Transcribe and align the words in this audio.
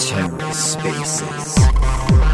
TerraSpaces. 0.00 2.29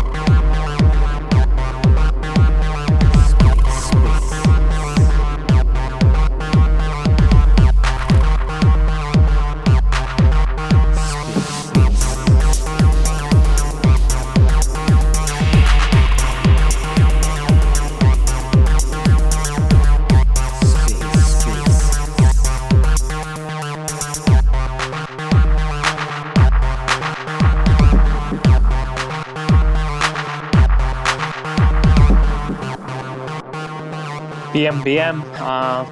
BM 34.57 35.23
Uh, 35.35 35.85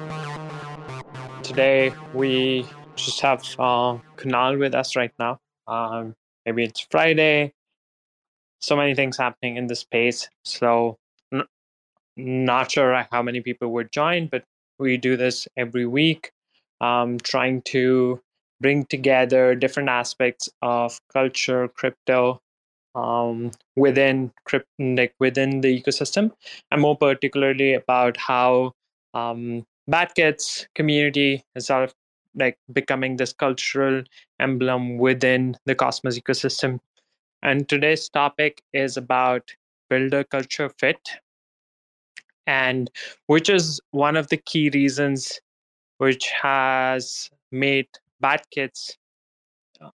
today 1.43 1.93
we 2.15 2.65
just 2.95 3.21
have 3.21 3.43
uh, 3.59 3.99
Kunal 4.17 4.57
with 4.57 4.73
us 4.73 4.95
right 4.95 5.11
now. 5.19 5.39
Um, 5.67 6.15
maybe 6.47 6.63
it's 6.63 6.79
Friday. 6.89 7.53
So 8.61 8.75
many 8.75 8.95
things 8.95 9.17
happening 9.17 9.57
in 9.57 9.67
the 9.67 9.75
space. 9.75 10.27
So 10.45 10.97
n- 11.31 11.43
not 12.17 12.71
sure 12.71 13.05
how 13.11 13.21
many 13.21 13.39
people 13.41 13.71
would 13.73 13.91
join, 13.91 14.25
but 14.25 14.43
we 14.79 14.97
do 14.97 15.15
this 15.15 15.47
every 15.55 15.85
week, 15.85 16.31
um, 16.81 17.19
trying 17.19 17.61
to 17.73 18.19
bring 18.61 18.85
together 18.85 19.53
different 19.53 19.89
aspects 19.89 20.49
of 20.63 20.99
culture, 21.13 21.67
crypto, 21.67 22.41
um, 22.95 23.51
within 23.75 24.31
crypt, 24.45 24.69
like 24.79 25.13
within 25.19 25.61
the 25.61 25.81
ecosystem, 25.81 26.31
and 26.71 26.81
more 26.81 26.97
particularly 26.97 27.73
about 27.73 28.17
how 28.17 28.73
um, 29.13 29.65
Bad 29.87 30.15
Kids 30.15 30.67
community 30.73 31.43
is 31.55 31.67
sort 31.67 31.83
of 31.83 31.95
like 32.35 32.57
becoming 32.73 33.17
this 33.17 33.33
cultural 33.33 34.03
emblem 34.39 34.97
within 34.97 35.55
the 35.65 35.75
Cosmos 35.75 36.19
ecosystem. 36.19 36.79
And 37.43 37.69
today's 37.69 38.09
topic 38.09 38.63
is 38.73 38.97
about 38.97 39.51
builder 39.89 40.23
culture 40.23 40.69
fit, 40.69 41.09
and 42.47 42.89
which 43.27 43.49
is 43.49 43.79
one 43.91 44.17
of 44.17 44.29
the 44.29 44.37
key 44.37 44.69
reasons 44.71 45.39
which 45.97 46.29
has 46.29 47.29
made 47.51 47.87
Bad 48.19 48.41
Kids 48.51 48.97
uh, 49.81 49.89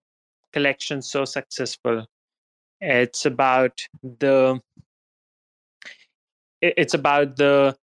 collection 0.52 1.00
so 1.00 1.24
successful 1.24 2.06
it's 2.80 3.26
about 3.26 3.80
the 4.02 4.60
it's 6.60 6.94
about 6.94 7.36
the 7.36 7.76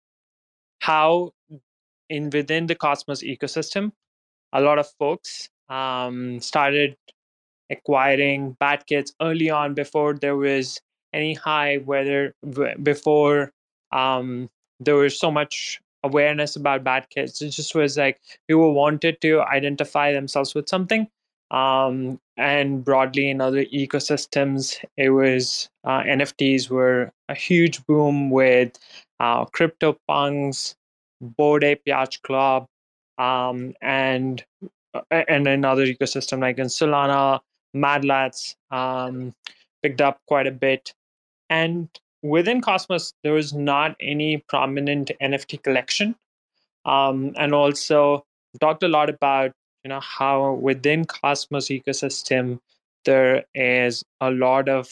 how 0.79 1.31
in 2.09 2.29
within 2.29 2.67
the 2.67 2.75
Cosmos 2.75 3.23
ecosystem, 3.23 3.91
a 4.53 4.61
lot 4.61 4.79
of 4.79 4.87
folks 4.99 5.49
um, 5.69 6.39
started 6.39 6.95
acquiring 7.69 8.51
Bad 8.59 8.85
Kids 8.85 9.13
early 9.21 9.49
on 9.49 9.73
before 9.73 10.13
there 10.13 10.35
was 10.35 10.79
any 11.13 11.33
high 11.33 11.77
whether 11.77 12.35
before 12.83 13.51
um, 13.91 14.49
there 14.79 14.95
was 14.95 15.17
so 15.17 15.31
much 15.31 15.79
awareness 16.03 16.55
about 16.55 16.83
Bad 16.83 17.09
Kids. 17.09 17.41
It 17.41 17.49
just 17.49 17.73
was 17.73 17.97
like 17.97 18.19
people 18.47 18.73
wanted 18.73 19.19
to 19.21 19.41
identify 19.41 20.13
themselves 20.13 20.53
with 20.53 20.69
something 20.69 21.07
um, 21.51 22.19
and 22.37 22.83
broadly 22.83 23.29
in 23.29 23.41
other 23.41 23.65
ecosystems, 23.65 24.83
it 24.97 25.09
was 25.09 25.69
uh, 25.83 26.01
NFTs 26.01 26.69
were 26.69 27.11
a 27.29 27.35
huge 27.35 27.85
boom 27.85 28.29
with 28.29 28.77
uh, 29.19 29.45
CryptoPunks, 29.45 30.75
Bored 31.21 31.63
Ape 31.63 31.81
Yacht 31.85 32.17
Club, 32.23 32.65
um, 33.17 33.73
and 33.81 34.43
uh, 34.93 35.01
and 35.27 35.47
another 35.47 35.85
ecosystem 35.85 36.41
like 36.41 36.57
in 36.57 36.67
Solana, 36.67 37.39
Mad 37.73 38.03
Lads 38.03 38.55
um, 38.71 39.33
picked 39.81 40.01
up 40.01 40.19
quite 40.27 40.47
a 40.47 40.51
bit, 40.51 40.93
and 41.49 41.87
within 42.21 42.61
Cosmos 42.61 43.13
there 43.23 43.33
was 43.33 43.53
not 43.53 43.95
any 44.01 44.37
prominent 44.49 45.11
NFT 45.21 45.63
collection, 45.63 46.15
um, 46.83 47.33
and 47.37 47.53
also 47.53 48.25
talked 48.59 48.83
a 48.83 48.87
lot 48.87 49.09
about 49.09 49.53
you 49.85 49.89
know 49.89 49.99
how 49.99 50.53
within 50.53 51.05
cosmos 51.05 51.67
ecosystem 51.67 52.59
there 53.05 53.45
is 53.53 54.03
a 54.19 54.31
lot 54.31 54.67
of 54.67 54.89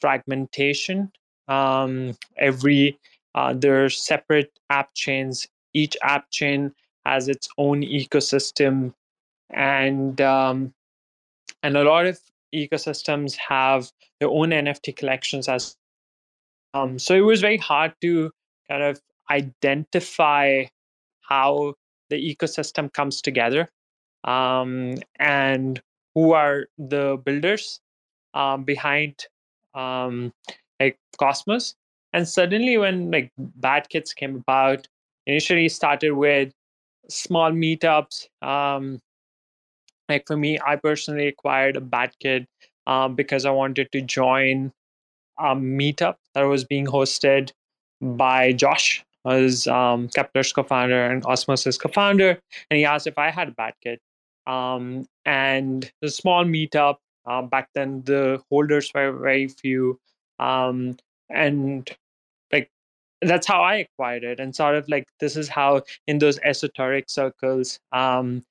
fragmentation. 0.00 1.12
Um, 1.46 2.16
every 2.36 2.98
uh, 3.36 3.54
there 3.54 3.84
are 3.84 3.88
separate 3.88 4.50
app 4.70 4.92
chains. 4.94 5.46
Each 5.72 5.96
app 6.02 6.30
chain 6.30 6.72
has 7.06 7.28
its 7.28 7.48
own 7.58 7.82
ecosystem. 7.82 8.92
And 9.50 10.20
um, 10.20 10.74
and 11.62 11.76
a 11.76 11.84
lot 11.84 12.06
of 12.06 12.18
ecosystems 12.52 13.36
have 13.36 13.92
their 14.18 14.30
own 14.30 14.50
nft 14.50 14.96
collections 14.96 15.48
as 15.48 15.76
um, 16.74 16.98
so 16.98 17.14
it 17.14 17.20
was 17.20 17.40
very 17.40 17.58
hard 17.58 17.92
to 18.00 18.30
kind 18.68 18.82
of 18.82 19.00
identify 19.30 20.64
how 21.20 21.74
the 22.08 22.16
ecosystem 22.16 22.90
comes 22.92 23.20
together 23.20 23.68
um, 24.28 24.96
and 25.18 25.80
who 26.14 26.32
are 26.32 26.66
the 26.76 27.20
builders 27.24 27.80
um, 28.34 28.64
behind 28.64 29.26
um, 29.74 30.32
like 30.80 30.98
Cosmos. 31.18 31.74
And 32.12 32.28
suddenly, 32.28 32.76
when 32.78 33.10
like 33.10 33.32
Bad 33.38 33.88
Kids 33.88 34.12
came 34.12 34.36
about, 34.36 34.86
initially 35.26 35.68
started 35.68 36.12
with 36.12 36.52
small 37.08 37.50
meetups. 37.52 38.28
Um, 38.42 39.00
like 40.08 40.26
for 40.26 40.36
me, 40.36 40.58
I 40.66 40.76
personally 40.76 41.28
acquired 41.28 41.76
a 41.76 41.80
Bad 41.80 42.12
Kid 42.20 42.46
um, 42.86 43.14
because 43.14 43.44
I 43.44 43.50
wanted 43.50 43.92
to 43.92 44.00
join 44.00 44.72
a 45.38 45.54
meetup 45.54 46.16
that 46.34 46.42
was 46.42 46.64
being 46.64 46.86
hosted 46.86 47.52
by 48.00 48.52
Josh, 48.52 49.04
was 49.24 49.66
um, 49.66 50.08
Keplr's 50.08 50.52
co-founder 50.52 51.04
and 51.04 51.22
Osmosis's 51.24 51.78
co-founder, 51.78 52.40
and 52.70 52.78
he 52.78 52.84
asked 52.84 53.06
if 53.06 53.18
I 53.18 53.30
had 53.30 53.48
a 53.48 53.52
Bad 53.52 53.74
Kid. 53.82 54.00
Um, 54.48 55.04
and 55.26 55.90
the 56.00 56.10
small 56.10 56.44
meetup 56.44 56.96
uh, 57.26 57.42
back 57.42 57.68
then, 57.74 58.02
the 58.04 58.42
holders 58.50 58.90
were 58.94 59.12
very 59.12 59.48
few, 59.48 60.00
um, 60.38 60.96
and 61.28 61.88
like 62.50 62.70
that's 63.20 63.46
how 63.46 63.62
I 63.62 63.76
acquired 63.76 64.24
it. 64.24 64.40
And 64.40 64.56
sort 64.56 64.74
of 64.76 64.88
like 64.88 65.04
this 65.20 65.36
is 65.36 65.48
how 65.48 65.82
in 66.06 66.18
those 66.18 66.38
esoteric 66.38 67.10
circles, 67.10 67.78
um, 67.92 68.42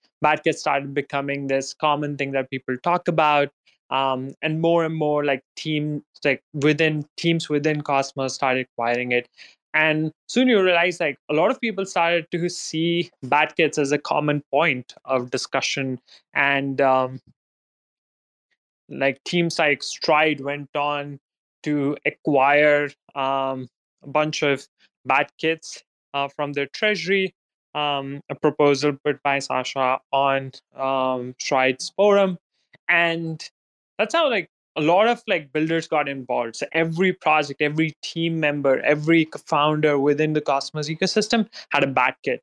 started 0.52 0.94
becoming 0.94 1.48
this 1.48 1.74
common 1.74 2.16
thing 2.16 2.32
that 2.34 2.50
people 2.52 2.78
talk 2.84 3.08
about. 3.08 3.50
Um, 3.90 4.32
and 4.42 4.60
more 4.60 4.84
and 4.84 4.94
more 4.94 5.24
like 5.24 5.42
teams 5.56 6.04
like 6.26 6.42
within 6.54 7.06
teams 7.16 7.48
within 7.48 7.82
cosmos 7.82 8.34
started 8.36 8.68
acquiring 8.74 9.14
it 9.14 9.30
and 9.78 10.12
soon 10.28 10.48
you 10.48 10.60
realize 10.60 11.00
like 11.00 11.20
a 11.30 11.36
lot 11.36 11.52
of 11.52 11.62
people 11.62 11.86
started 11.86 12.26
to 12.32 12.50
see 12.50 13.12
bad 13.22 13.56
kids 13.56 13.78
as 13.78 13.92
a 13.92 14.00
common 14.00 14.42
point 14.50 14.96
of 15.06 15.30
discussion. 15.30 16.00
And 16.34 16.82
um, 16.82 17.22
like 18.90 19.24
teams 19.24 19.60
like 19.60 19.84
stride 19.84 20.42
went 20.42 20.76
on 20.76 21.20
to 21.62 21.96
acquire 22.08 22.90
um, 23.14 23.70
a 24.02 24.08
bunch 24.08 24.42
of 24.42 24.68
Bad 25.06 25.30
Kids 25.38 25.84
uh, 26.16 26.28
from 26.28 26.54
their 26.54 26.66
treasury. 26.66 27.36
Um, 27.76 28.22
a 28.32 28.36
proposal 28.36 28.98
put 29.06 29.22
by 29.22 29.38
sasha 29.38 30.00
on 30.12 30.54
um, 30.76 31.36
stride's 31.38 31.92
forum. 31.96 32.40
And 32.90 33.48
that's 34.00 34.16
how 34.16 34.28
like 34.28 34.50
a 34.78 34.82
lot 34.82 35.08
of 35.08 35.22
like 35.28 35.52
builders 35.52 35.88
got 35.88 36.08
involved. 36.08 36.56
So 36.56 36.68
every 36.72 37.12
project, 37.12 37.62
every 37.62 37.94
team 38.04 38.40
member, 38.40 38.80
every 38.82 39.28
founder 39.46 40.00
within 40.00 40.34
the 40.34 40.42
Cosmos 40.42 40.88
ecosystem 40.88 41.50
had 41.72 41.84
a 41.84 41.88
Bad 41.88 42.14
Kid, 42.24 42.40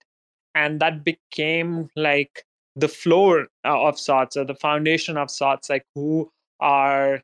and 0.54 0.80
that 0.80 1.04
became 1.04 1.88
like 1.96 2.44
the 2.76 2.88
floor 2.88 3.46
uh, 3.64 3.80
of 3.80 3.98
sorts 3.98 4.36
or 4.36 4.44
the 4.44 4.54
foundation 4.54 5.16
of 5.16 5.30
sorts. 5.30 5.70
Like 5.70 5.86
who 5.94 6.30
are 6.60 7.22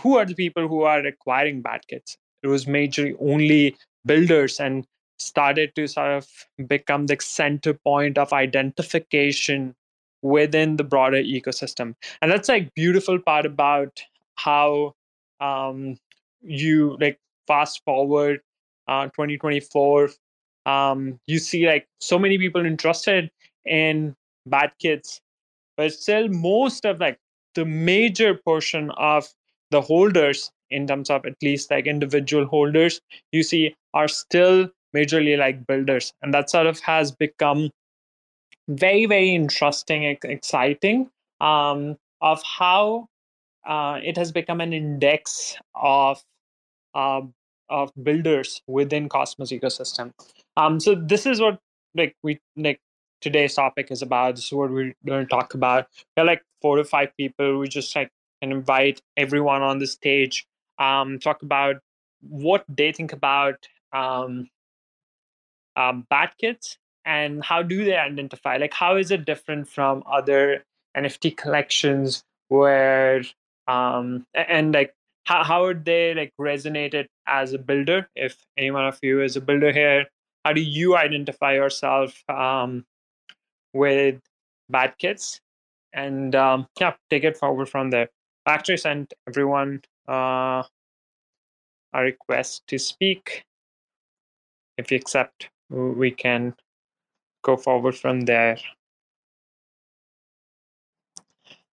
who 0.00 0.16
are 0.16 0.26
the 0.26 0.34
people 0.34 0.68
who 0.68 0.82
are 0.82 1.06
acquiring 1.06 1.62
Bad 1.62 1.86
Kids? 1.88 2.18
It 2.42 2.48
was 2.48 2.66
majorly 2.66 3.14
only 3.20 3.76
builders 4.04 4.58
and 4.58 4.84
started 5.20 5.72
to 5.76 5.86
sort 5.86 6.10
of 6.10 6.26
become 6.66 7.06
the 7.06 7.16
center 7.20 7.74
point 7.74 8.18
of 8.18 8.32
identification 8.32 9.76
within 10.22 10.76
the 10.76 10.84
broader 10.84 11.20
ecosystem 11.20 11.94
and 12.20 12.30
that's 12.30 12.48
like 12.48 12.72
beautiful 12.74 13.18
part 13.18 13.44
about 13.44 14.02
how 14.36 14.94
um, 15.40 15.96
you 16.42 16.96
like 17.00 17.18
fast 17.46 17.82
forward 17.84 18.40
uh, 18.88 19.04
2024 19.06 20.10
um, 20.66 21.18
you 21.26 21.38
see 21.38 21.66
like 21.66 21.86
so 22.00 22.18
many 22.18 22.38
people 22.38 22.64
interested 22.64 23.30
in 23.64 24.14
bad 24.46 24.72
kids 24.80 25.20
but 25.76 25.92
still 25.92 26.28
most 26.28 26.84
of 26.84 27.00
like 27.00 27.18
the 27.54 27.64
major 27.64 28.34
portion 28.34 28.90
of 28.92 29.28
the 29.70 29.80
holders 29.80 30.50
in 30.70 30.86
terms 30.86 31.10
of 31.10 31.24
at 31.26 31.34
least 31.42 31.70
like 31.70 31.86
individual 31.86 32.46
holders 32.46 33.00
you 33.32 33.42
see 33.42 33.74
are 33.94 34.08
still 34.08 34.68
majorly 34.94 35.36
like 35.38 35.66
builders 35.66 36.12
and 36.22 36.32
that 36.34 36.50
sort 36.50 36.66
of 36.66 36.78
has 36.80 37.12
become 37.12 37.70
very 38.68 39.06
very 39.06 39.34
interesting 39.34 40.04
exciting 40.24 41.10
um, 41.40 41.96
of 42.20 42.42
how 42.42 43.06
uh, 43.66 43.98
it 44.02 44.16
has 44.16 44.32
become 44.32 44.60
an 44.60 44.72
index 44.72 45.56
of 45.74 46.22
uh, 46.94 47.22
of 47.68 47.90
builders 48.02 48.62
within 48.66 49.08
Cosmos 49.08 49.50
ecosystem. 49.50 50.12
Um, 50.56 50.78
so 50.80 50.94
this 50.94 51.26
is 51.26 51.40
what 51.40 51.58
like 51.94 52.16
we 52.22 52.40
like 52.56 52.80
today's 53.20 53.54
topic 53.54 53.90
is 53.90 54.02
about. 54.02 54.36
This 54.36 54.46
is 54.46 54.52
what 54.52 54.70
we're 54.70 54.94
going 55.06 55.24
to 55.24 55.30
talk 55.30 55.54
about. 55.54 55.86
We're 56.16 56.24
like 56.24 56.42
four 56.60 56.76
to 56.76 56.84
five 56.84 57.16
people. 57.16 57.58
We 57.58 57.68
just 57.68 57.94
like 57.94 58.10
can 58.42 58.52
invite 58.52 59.00
everyone 59.16 59.62
on 59.62 59.78
the 59.78 59.86
stage. 59.86 60.46
Um, 60.78 61.18
talk 61.18 61.42
about 61.42 61.76
what 62.20 62.64
they 62.68 62.92
think 62.92 63.12
about 63.12 63.68
um, 63.92 64.48
um, 65.76 66.06
bad 66.10 66.30
kids 66.40 66.78
and 67.04 67.44
how 67.44 67.62
do 67.62 67.84
they 67.84 67.96
identify 67.96 68.56
like 68.56 68.72
how 68.72 68.96
is 68.96 69.10
it 69.10 69.24
different 69.24 69.68
from 69.68 70.02
other 70.06 70.64
nft 70.96 71.36
collections 71.36 72.22
where 72.48 73.22
um 73.68 74.26
and 74.34 74.72
like 74.74 74.94
how, 75.24 75.44
how 75.44 75.62
would 75.62 75.84
they 75.84 76.14
like 76.14 76.32
resonate 76.40 76.94
it 76.94 77.08
as 77.26 77.52
a 77.52 77.58
builder? 77.58 78.08
If 78.16 78.44
any 78.58 78.70
one 78.70 78.86
of 78.86 78.98
you 79.02 79.22
is 79.22 79.36
a 79.36 79.40
builder 79.40 79.72
here 79.72 80.06
how 80.44 80.52
do 80.52 80.60
you 80.60 80.96
identify 80.96 81.54
yourself 81.54 82.22
um 82.28 82.84
with 83.72 84.20
bad 84.68 84.94
kids? 84.98 85.40
And 85.92 86.34
um 86.34 86.66
yeah 86.80 86.94
take 87.10 87.24
it 87.24 87.36
forward 87.36 87.68
from 87.68 87.90
there. 87.90 88.08
I 88.46 88.54
actually 88.54 88.78
sent 88.78 89.12
everyone 89.28 89.82
uh 90.08 90.64
a 91.94 92.00
request 92.02 92.66
to 92.68 92.78
speak. 92.78 93.44
If 94.78 94.90
you 94.90 94.96
accept 94.96 95.50
we 95.70 96.10
can 96.10 96.54
go 97.42 97.56
forward 97.56 97.96
from 97.96 98.22
there. 98.22 98.56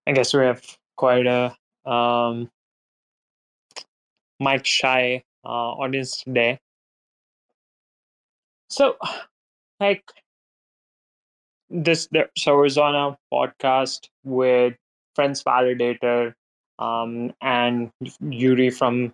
I 0.07 0.11
guess 0.11 0.33
we 0.33 0.41
have 0.41 0.63
quite 0.95 1.27
a 1.27 1.55
um, 1.89 2.49
mic 4.39 4.65
shy 4.65 5.23
uh, 5.45 5.47
audience 5.47 6.21
today. 6.23 6.59
So, 8.69 8.97
like 9.79 10.03
this, 11.69 12.07
on 12.77 12.95
a 12.95 13.17
podcast 13.33 14.09
with 14.23 14.75
Friends 15.15 15.43
Validator 15.43 16.33
um, 16.77 17.33
and 17.41 17.91
Yuri 18.21 18.69
from 18.69 19.13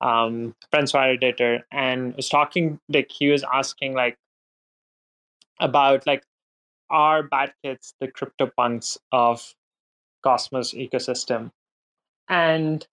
um, 0.00 0.54
Friends 0.70 0.92
Validator, 0.92 1.62
and 1.70 2.16
was 2.16 2.28
talking 2.28 2.78
like 2.88 3.10
he 3.10 3.28
was 3.28 3.44
asking 3.52 3.94
like 3.94 4.16
about 5.60 6.06
like 6.06 6.24
are 6.90 7.22
bad 7.22 7.52
kids 7.64 7.94
the 8.00 8.08
CryptoPunks 8.08 8.98
of 9.12 9.54
Cosmos 10.22 10.74
ecosystem? 10.74 11.50
And 12.32 12.86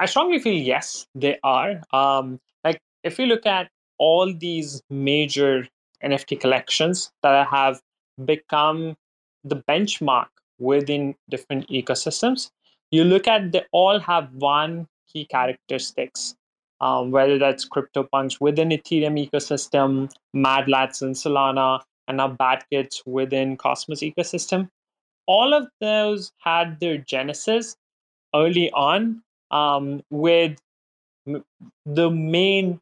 I 0.00 0.06
strongly 0.06 0.40
feel 0.40 0.60
yes, 0.60 1.06
they 1.14 1.38
are. 1.44 1.80
Um, 1.92 2.40
like 2.64 2.80
if 3.04 3.18
you 3.18 3.26
look 3.26 3.46
at 3.46 3.70
all 3.98 4.34
these 4.34 4.82
major 4.90 5.68
NFT 6.02 6.40
collections 6.40 7.12
that 7.22 7.46
have 7.46 7.80
become 8.24 8.96
the 9.44 9.62
benchmark 9.68 10.26
within 10.58 11.14
different 11.30 11.68
ecosystems, 11.68 12.50
you 12.90 13.04
look 13.04 13.28
at 13.28 13.52
they 13.52 13.62
all 13.70 14.00
have 14.00 14.34
one 14.34 14.88
key 15.12 15.26
characteristics 15.26 16.34
um, 16.80 17.10
whether 17.10 17.38
that's 17.38 17.68
CryptoPunks 17.68 18.40
within 18.40 18.70
Ethereum 18.70 19.16
ecosystem, 19.30 20.10
Mad 20.32 20.68
Lads 20.68 21.02
in 21.02 21.12
Solana, 21.12 21.80
and 22.08 22.18
now 22.18 22.28
Bad 22.28 22.64
Kids 22.70 23.02
within 23.06 23.56
Cosmos 23.56 24.00
ecosystem. 24.00 24.68
All 25.26 25.54
of 25.54 25.68
those 25.80 26.32
had 26.38 26.80
their 26.80 26.98
genesis 26.98 27.76
early 28.34 28.70
on 28.72 29.22
um, 29.50 30.02
with 30.10 30.58
the 31.86 32.10
main 32.10 32.80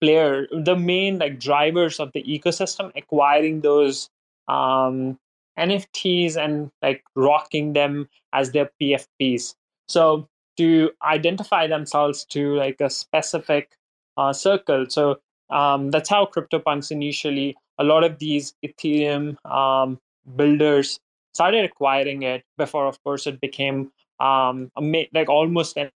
player, 0.00 0.46
the 0.50 0.76
main 0.76 1.18
like 1.18 1.38
drivers 1.38 2.00
of 2.00 2.12
the 2.12 2.22
ecosystem 2.22 2.92
acquiring 2.96 3.60
those 3.60 4.10
um, 4.48 5.18
NFTs 5.58 6.36
and 6.36 6.70
like 6.82 7.02
rocking 7.14 7.72
them 7.72 8.08
as 8.32 8.52
their 8.52 8.70
PFPs. 8.80 9.54
So 9.88 10.28
to 10.56 10.90
identify 11.02 11.66
themselves 11.66 12.24
to 12.26 12.54
like 12.54 12.80
a 12.80 12.90
specific 12.90 13.76
uh, 14.16 14.32
circle. 14.32 14.86
So 14.88 15.18
um, 15.50 15.90
that's 15.90 16.08
how 16.08 16.26
CryptoPunks 16.26 16.90
initially, 16.90 17.56
a 17.78 17.84
lot 17.84 18.04
of 18.04 18.18
these 18.18 18.54
Ethereum 18.64 19.44
um, 19.50 19.98
builders 20.36 21.00
started 21.32 21.64
acquiring 21.64 22.22
it 22.22 22.44
before, 22.56 22.86
of 22.86 23.02
course, 23.02 23.26
it 23.26 23.40
became 23.40 23.90
um, 24.20 24.70
like 25.12 25.28
almost 25.28 25.76
and 25.76 25.90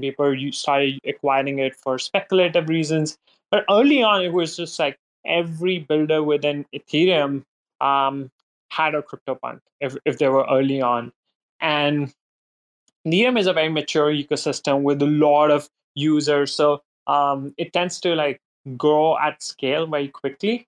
people 0.00 0.34
started 0.52 0.98
acquiring 1.06 1.58
it 1.60 1.74
for 1.76 1.98
speculative 1.98 2.68
reasons. 2.68 3.16
But 3.50 3.64
early 3.70 4.02
on, 4.02 4.22
it 4.22 4.32
was 4.32 4.56
just 4.56 4.78
like 4.78 4.98
every 5.24 5.78
builder 5.78 6.22
within 6.22 6.66
Ethereum 6.74 7.44
um, 7.80 8.30
had 8.70 8.94
a 8.94 9.02
CryptoPunk 9.02 9.60
if, 9.80 9.96
if 10.04 10.18
they 10.18 10.28
were 10.28 10.46
early 10.50 10.82
on. 10.82 11.12
And 11.60 12.12
Ethereum 13.06 13.38
is 13.38 13.46
a 13.46 13.52
very 13.52 13.68
mature 13.68 14.12
ecosystem 14.12 14.82
with 14.82 15.00
a 15.02 15.06
lot 15.06 15.50
of 15.50 15.68
users, 15.94 16.52
so 16.52 16.82
um, 17.06 17.54
it 17.58 17.72
tends 17.72 18.00
to 18.00 18.14
like 18.14 18.40
grow 18.76 19.16
at 19.18 19.42
scale 19.42 19.86
very 19.86 20.08
quickly. 20.08 20.66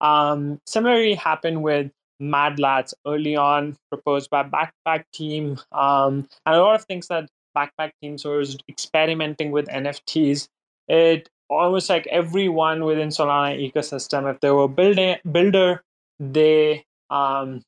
Um, 0.00 0.60
similarly, 0.66 1.14
happened 1.14 1.62
with 1.62 1.90
Mad 2.22 2.60
Lads 2.60 2.94
early 3.06 3.34
on, 3.36 3.76
proposed 3.90 4.30
by 4.30 4.44
Backpack 4.44 5.04
Team, 5.12 5.58
um, 5.72 6.28
and 6.46 6.54
a 6.54 6.62
lot 6.62 6.76
of 6.76 6.84
things 6.84 7.08
that 7.08 7.28
Backpack 7.56 7.90
Teams 8.00 8.24
was 8.24 8.56
experimenting 8.68 9.50
with 9.50 9.66
NFTs. 9.66 10.48
It 10.88 11.28
almost 11.50 11.90
like 11.90 12.06
everyone 12.06 12.84
within 12.84 13.08
Solana 13.08 13.58
ecosystem, 13.58 14.30
if 14.32 14.40
they 14.40 14.50
were 14.50 14.68
building 14.68 15.16
builder, 15.30 15.82
they 16.20 16.84
um, 17.10 17.62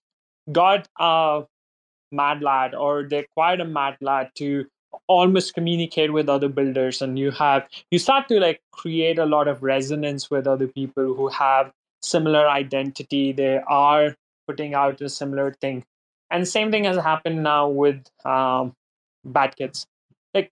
got 0.52 0.86
a 1.00 1.42
Mad 2.12 2.42
Lad 2.42 2.74
or 2.76 3.02
they 3.02 3.18
acquired 3.18 3.60
a 3.60 3.64
Mad 3.64 3.96
Lad 4.00 4.30
to 4.36 4.66
almost 5.08 5.54
communicate 5.54 6.12
with 6.12 6.28
other 6.28 6.48
builders 6.48 7.02
and 7.02 7.18
you 7.18 7.32
have 7.32 7.66
you 7.90 7.98
start 7.98 8.28
to 8.28 8.38
like 8.38 8.60
create 8.70 9.18
a 9.18 9.26
lot 9.26 9.48
of 9.48 9.60
resonance 9.60 10.30
with 10.30 10.46
other 10.46 10.68
people 10.68 11.14
who 11.14 11.26
have 11.26 11.72
similar 12.00 12.48
identity 12.48 13.32
they 13.32 13.58
are 13.66 14.14
putting 14.46 14.74
out 14.74 15.00
a 15.00 15.08
similar 15.08 15.52
thing. 15.60 15.84
And 16.30 16.46
same 16.46 16.70
thing 16.70 16.84
has 16.84 16.96
happened 16.96 17.42
now 17.42 17.68
with 17.68 18.02
um, 18.24 18.74
bad 19.24 19.56
kids 19.56 19.86
like 20.34 20.50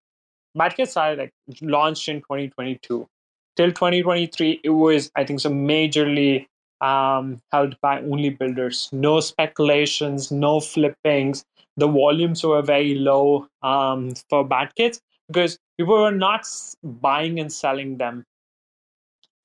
bad 0.55 0.75
kids 0.75 0.97
are 0.97 1.15
like 1.15 1.33
launched 1.61 2.09
in 2.09 2.21
2022 2.21 3.07
till 3.55 3.69
2023 3.69 4.61
it 4.65 4.71
was 4.71 5.11
i 5.15 5.25
think 5.25 5.41
so 5.41 5.51
majorly 5.51 6.47
um, 6.83 7.41
held 7.53 7.77
by 7.81 8.01
only 8.01 8.31
builders. 8.31 8.91
No 8.93 9.21
speculations 9.21 10.31
no 10.31 10.61
flippings. 10.61 11.45
The 11.77 11.87
volumes 11.87 12.45
were 12.45 12.61
very 12.61 12.97
low 12.97 13.47
um, 13.63 14.11
for 14.29 14.45
bad 14.45 14.75
kits 14.75 15.01
because 15.29 15.59
people 15.79 16.03
were 16.03 16.11
not 16.11 16.47
buying 16.83 17.41
and 17.41 17.51
selling 17.51 17.97
them. 17.97 18.25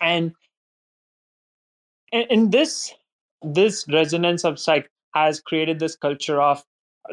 And 0.01 0.33
in 2.11 2.49
this 2.49 2.93
this 3.44 3.86
resonance 3.88 4.44
of 4.44 4.60
psych 4.60 4.89
has 5.13 5.39
created 5.39 5.79
this 5.79 5.96
culture 5.96 6.41
of 6.41 6.63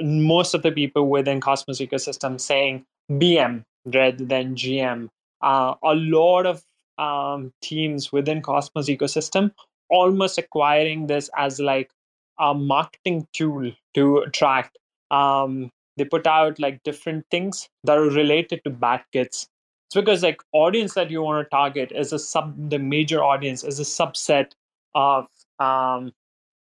most 0.00 0.54
of 0.54 0.62
the 0.62 0.72
people 0.72 1.08
within 1.08 1.40
Cosmos 1.40 1.80
ecosystem 1.80 2.40
saying 2.40 2.84
BM 3.10 3.62
rather 3.86 4.24
than 4.24 4.54
GM. 4.54 5.08
Uh, 5.40 5.74
a 5.82 5.94
lot 5.94 6.46
of 6.46 6.62
um, 6.98 7.52
teams 7.62 8.12
within 8.12 8.40
Cosmos 8.40 8.88
ecosystem 8.88 9.52
almost 9.90 10.38
acquiring 10.38 11.06
this 11.06 11.28
as 11.36 11.60
like 11.60 11.90
a 12.38 12.54
marketing 12.54 13.26
tool 13.32 13.70
to 13.94 14.18
attract 14.18 14.78
um, 15.10 15.70
they 15.96 16.04
put 16.04 16.26
out 16.26 16.58
like 16.58 16.82
different 16.82 17.24
things 17.30 17.68
that 17.84 17.98
are 17.98 18.10
related 18.10 18.62
to 18.64 18.70
bad 18.70 19.02
kids. 19.12 19.48
It's 19.86 19.94
because 19.94 20.22
like 20.22 20.42
audience 20.52 20.94
that 20.94 21.10
you 21.10 21.22
want 21.22 21.44
to 21.44 21.50
target 21.50 21.92
is 21.92 22.12
a 22.12 22.18
sub 22.18 22.70
the 22.70 22.78
major 22.78 23.22
audience 23.22 23.62
is 23.62 23.78
a 23.78 23.84
subset 23.84 24.52
of 24.94 25.26
um, 25.58 26.12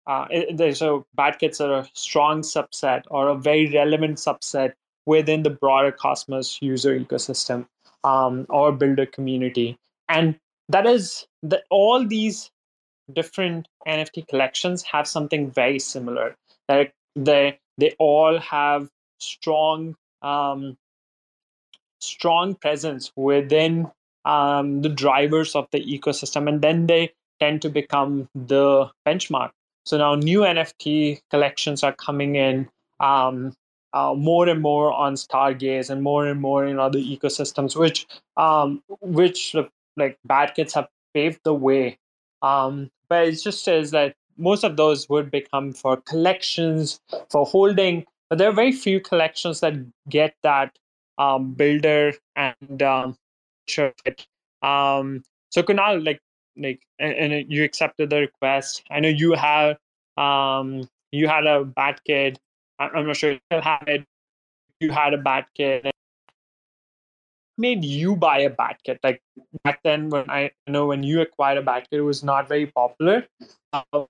uh, 0.08 0.26
so 0.74 1.06
bad 1.16 1.38
kids 1.40 1.62
are 1.62 1.80
a 1.80 1.90
strong 1.94 2.42
subset 2.42 3.04
or 3.10 3.30
a 3.30 3.36
very 3.36 3.72
relevant 3.72 4.18
subset 4.18 4.74
within 5.06 5.44
the 5.44 5.50
broader 5.50 5.92
Cosmos 5.92 6.60
user 6.62 7.00
ecosystem 7.00 7.68
um, 8.04 8.46
or 8.50 8.72
builder 8.72 9.06
community. 9.06 9.78
And 10.10 10.38
that 10.70 10.86
is 10.86 11.26
that 11.44 11.64
all 11.70 12.06
these 12.06 12.52
different 13.14 13.68
NFT 13.88 14.28
collections 14.28 14.84
have 14.84 15.08
something 15.08 15.52
very 15.52 15.80
similar. 15.80 16.36
That 16.68 16.92
they 17.16 17.60
they 17.78 17.96
all 18.00 18.40
have 18.40 18.90
strong 19.20 19.96
um, 20.22 20.78
strong 22.00 22.56
presence 22.56 23.12
within 23.16 23.90
um, 24.26 24.82
the 24.82 24.90
drivers 24.90 25.56
of 25.56 25.68
the 25.72 25.80
ecosystem, 25.80 26.48
and 26.48 26.62
then 26.62 26.88
they 26.88 27.12
tend 27.42 27.62
to 27.64 27.70
become 27.70 28.30
the 28.36 28.90
benchmark. 29.08 29.52
So 29.86 29.98
now 29.98 30.16
new 30.16 30.42
NFT 30.42 31.22
collections 31.32 31.84
are 31.84 31.94
coming 31.94 32.36
in 32.36 32.70
um, 33.00 33.54
uh, 33.94 34.14
more 34.14 34.48
and 34.48 34.62
more 34.62 34.92
on 34.94 35.16
Stargaze 35.16 35.90
and 35.90 36.04
more 36.04 36.28
and 36.28 36.40
more 36.40 36.66
in 36.66 36.80
other 36.80 37.00
ecosystems, 37.00 37.76
which 37.76 38.08
um, 38.38 38.82
which 39.02 39.56
like 39.98 40.18
bad 40.26 40.54
kids 40.56 40.74
have 40.74 40.88
paved 41.14 41.42
the 41.44 41.54
way. 41.54 41.98
Um, 42.42 42.90
but 43.10 43.28
it 43.28 43.44
just 43.44 43.64
says 43.64 43.92
that 43.92 44.16
most 44.38 44.64
of 44.64 44.78
those 44.78 45.10
would 45.10 45.30
become 45.30 45.74
for 45.74 45.98
collections 45.98 47.02
for 47.30 47.46
holding, 47.46 48.06
but 48.30 48.38
there 48.38 48.50
are 48.50 48.54
very 48.54 48.72
few 48.72 49.00
collections 49.02 49.60
that 49.60 49.74
get 50.10 50.36
that 50.44 50.78
um, 51.18 51.54
builder 51.54 52.14
and 52.36 52.82
um, 52.82 53.18
um, 54.62 55.24
so 55.50 55.64
Kunal, 55.64 56.06
like 56.06 56.20
like 56.58 56.82
and, 57.00 57.34
and, 57.34 57.52
you 57.52 57.64
accepted 57.64 58.10
the 58.10 58.20
request. 58.20 58.84
I 58.92 59.00
know 59.00 59.10
you 59.10 59.34
have 59.34 59.78
um 60.18 60.88
you 61.12 61.28
had 61.28 61.46
a 61.46 61.64
bad 61.64 62.04
kid. 62.04 62.40
I'm 62.80 63.06
not 63.06 63.18
sure 63.18 63.32
you 63.34 63.40
still 63.52 63.62
have 63.62 63.84
it. 63.88 64.06
You 64.80 64.92
had 64.92 65.14
a 65.14 65.18
bad 65.18 65.46
kid. 65.56 65.92
Made 67.58 67.86
you 67.86 68.16
buy 68.16 68.40
a 68.40 68.50
bad 68.50 68.78
kid? 68.84 69.00
Like 69.04 69.22
back 69.64 69.82
then, 69.84 70.10
when 70.10 70.30
I 70.30 70.52
you 70.66 70.74
know 70.74 70.88
when 70.88 71.04
you 71.04 71.22
acquired 71.22 71.58
a 71.58 71.62
bad 71.62 71.90
kid, 71.90 71.98
it 71.98 72.02
was 72.02 72.24
not 72.24 72.48
very 72.48 72.66
popular. 72.66 73.28
Um, 73.74 74.08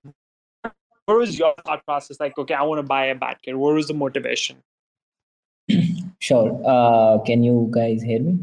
what 1.06 1.18
was 1.18 1.38
your 1.38 1.54
thought 1.66 1.84
process? 1.84 2.18
Like, 2.20 2.38
okay, 2.38 2.54
I 2.54 2.62
want 2.62 2.78
to 2.78 2.82
buy 2.82 3.06
a 3.06 3.14
bad 3.14 3.38
kid. 3.42 3.54
What 3.56 3.74
was 3.74 3.88
the 3.88 3.94
motivation? 3.94 4.62
Sure. 6.20 6.62
Uh, 6.64 7.18
can 7.24 7.42
you 7.42 7.68
guys 7.70 8.02
hear 8.02 8.20
me? 8.20 8.38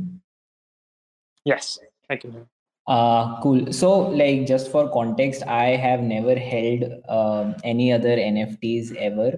Yes, 1.45 1.79
I 2.09 2.17
can 2.17 2.33
hear. 2.33 2.45
Uh, 2.89 3.39
cool. 3.41 3.71
So, 3.71 3.99
like, 3.99 4.47
just 4.47 4.71
for 4.71 4.89
context, 4.91 5.43
I 5.45 5.75
have 5.75 6.01
never 6.01 6.33
held 6.35 6.85
um, 7.07 7.55
any 7.63 7.93
other 7.93 8.17
NFTs 8.17 8.95
ever. 8.95 9.37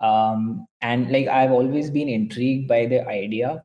Um, 0.00 0.66
and 0.80 1.10
like, 1.12 1.28
I've 1.28 1.52
always 1.52 1.90
been 1.90 2.08
intrigued 2.08 2.66
by 2.66 2.86
the 2.86 3.06
idea 3.06 3.62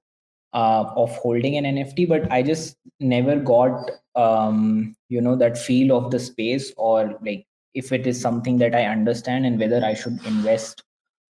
uh, 0.53 0.85
of 0.95 1.15
holding 1.17 1.57
an 1.57 1.65
NFT, 1.65 2.07
but 2.07 2.31
I 2.31 2.43
just 2.43 2.77
never 2.99 3.39
got, 3.39 3.89
um, 4.13 4.95
you 5.09 5.19
know, 5.19 5.35
that 5.35 5.57
feel 5.57 5.97
of 5.97 6.11
the 6.11 6.19
space 6.19 6.71
or 6.77 7.17
like 7.25 7.47
if 7.73 7.91
it 7.91 8.05
is 8.05 8.21
something 8.21 8.57
that 8.57 8.75
I 8.75 8.85
understand 8.85 9.47
and 9.47 9.59
whether 9.59 9.83
I 9.83 9.95
should 9.95 10.23
invest, 10.27 10.83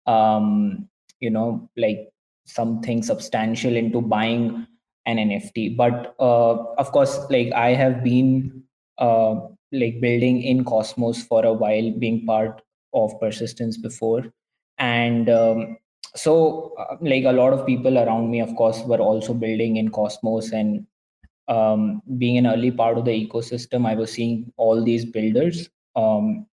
um, 0.06 0.90
you 1.22 1.30
know, 1.30 1.70
like 1.78 2.10
something 2.46 3.04
substantial 3.04 3.74
into 3.74 4.02
buying 4.02 4.68
an 5.06 5.18
nft 5.18 5.76
but 5.78 6.16
uh, 6.20 6.54
of 6.78 6.92
course 6.92 7.20
like 7.30 7.52
i 7.54 7.70
have 7.74 8.04
been 8.04 8.64
uh, 8.98 9.36
like 9.72 10.00
building 10.02 10.42
in 10.42 10.64
cosmos 10.64 11.24
for 11.24 11.46
a 11.46 11.54
while 11.54 11.92
being 11.92 12.26
part 12.26 12.62
of 12.94 13.20
persistence 13.20 13.78
before. 13.78 14.24
And 14.78 15.30
um, 15.30 15.78
so 16.16 16.74
uh, 16.80 16.96
like 17.02 17.26
a 17.26 17.32
lot 17.32 17.54
of 17.54 17.66
people 17.66 17.98
around 17.98 18.32
me 18.32 18.40
of 18.42 18.56
course 18.56 18.82
were 18.84 19.00
also 19.00 19.34
building 19.34 19.78
in 19.78 19.90
cosmos. 19.90 20.52
And 20.52 20.88
um, 21.48 22.02
being 22.18 22.38
an 22.38 22.48
early 22.48 22.72
part 22.72 22.98
of 22.98 23.06
the 23.06 23.12
ecosystem 23.12 23.86
i 23.86 23.94
was 23.94 24.12
seeing 24.12 24.52
all 24.58 24.84
these 24.84 25.06
builders 25.06 25.70
um, 25.96 26.48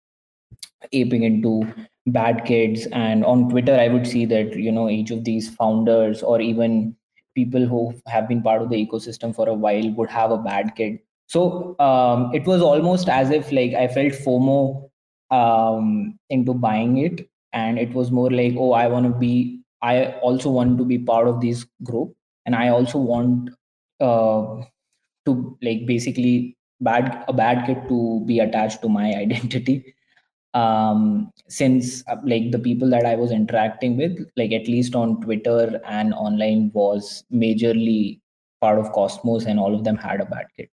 aping 0.93 1.23
into 1.23 1.63
bad 2.09 2.45
kids. 2.45 2.87
And 2.93 3.25
on 3.25 3.49
twitter 3.49 3.75
i 3.75 3.89
would 3.89 4.07
see 4.07 4.27
that 4.27 4.55
you 4.57 4.71
know 4.73 4.91
each 4.91 5.11
of 5.11 5.25
these 5.25 5.49
founders 5.55 6.23
or 6.23 6.41
even 6.41 6.95
people 7.35 7.67
who 7.67 7.95
have 8.07 8.29
been 8.29 8.43
part 8.43 8.63
of 8.63 8.71
the 8.71 8.87
ecosystem 8.87 9.35
for 9.35 9.49
a 9.49 9.55
while 9.55 9.91
would 9.93 10.11
have 10.11 10.31
a 10.31 10.39
bad 10.39 10.75
kid. 10.77 10.99
So 11.27 11.79
um, 11.79 12.31
it 12.35 12.47
was 12.47 12.61
almost 12.61 13.09
as 13.09 13.31
if 13.31 13.51
like 13.53 13.73
i 13.75 13.89
felt 13.89 14.13
fomo 14.13 14.91
um, 15.31 16.19
into 16.31 16.55
buying 16.55 16.99
it. 16.99 17.29
And 17.55 17.79
it 17.79 17.93
was 17.93 18.11
more 18.11 18.31
like 18.31 18.55
oh 18.57 18.73
i 18.73 18.87
want 18.89 19.07
to 19.07 19.19
be 19.19 19.63
i 19.83 20.07
also 20.29 20.51
want 20.51 20.79
to 20.79 20.85
be 20.85 20.99
part 20.99 21.29
of 21.29 21.41
this 21.41 21.67
group. 21.83 22.15
And 22.47 22.55
i 22.57 22.69
also 22.69 22.99
want 22.99 23.51
uh, 24.01 24.63
to 25.27 25.59
like 25.63 25.87
basically 25.87 26.57
bad 26.81 27.25
a 27.29 27.33
bad 27.33 27.67
kid 27.67 27.89
to 27.89 28.25
be 28.27 28.39
attached 28.41 28.83
to 28.83 28.89
my 28.89 29.15
identity 29.25 29.95
um, 30.55 31.33
since 31.49 32.07
uh, 32.09 32.17
like 32.25 32.51
the 32.51 32.59
people 32.59 32.89
that 32.91 33.07
I 33.07 33.15
was 33.17 33.31
interacting 33.31 33.97
with, 33.97 34.19
like 34.37 34.53
at 34.53 34.69
least 34.69 34.95
on 34.95 35.21
Twitter 35.21 35.81
and 35.87 36.13
online, 36.15 36.71
was 36.75 37.25
majorly 37.33 38.21
part 38.61 38.79
of 38.79 38.93
Cosmos, 38.93 39.47
and 39.47 39.59
all 39.59 39.75
of 39.75 39.85
them 39.85 39.97
had 39.97 40.21
a 40.21 40.27
bad 40.27 40.47
kid. 40.57 40.69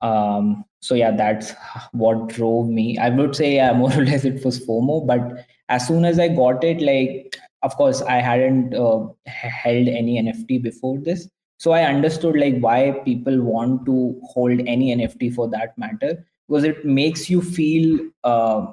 Um, 0.00 0.64
so 0.80 0.94
yeah, 0.94 1.10
that's 1.10 1.52
what 1.92 2.28
drove 2.28 2.68
me. 2.68 2.98
I 2.98 3.08
would 3.08 3.34
say 3.34 3.56
yeah, 3.56 3.72
more 3.82 3.92
or 3.92 4.04
less 4.04 4.24
it 4.24 4.44
was 4.44 4.64
FOMO, 4.64 5.06
but 5.06 5.46
as 5.68 5.86
soon 5.86 6.04
as 6.04 6.18
I 6.18 6.28
got 6.28 6.62
it, 6.64 6.80
like 6.80 7.36
of 7.62 7.74
course 7.76 8.02
I 8.02 8.16
hadn't 8.16 8.74
uh, 8.74 9.08
held 9.26 9.88
any 9.88 10.22
NFT 10.22 10.62
before 10.62 10.98
this, 10.98 11.28
so 11.58 11.72
I 11.72 11.82
understood 11.82 12.36
like 12.36 12.58
why 12.60 13.00
people 13.04 13.42
want 13.42 13.84
to 13.86 14.20
hold 14.22 14.60
any 14.60 14.94
NFT 14.94 15.34
for 15.34 15.48
that 15.48 15.76
matter 15.76 16.24
because 16.48 16.64
it 16.64 16.84
makes 16.84 17.28
you 17.28 17.42
feel 17.42 17.98
uh, 18.24 18.66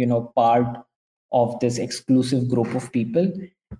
you 0.00 0.06
know 0.06 0.22
part 0.42 0.80
of 1.32 1.58
this 1.60 1.78
exclusive 1.78 2.48
group 2.48 2.74
of 2.74 2.90
people. 2.92 3.32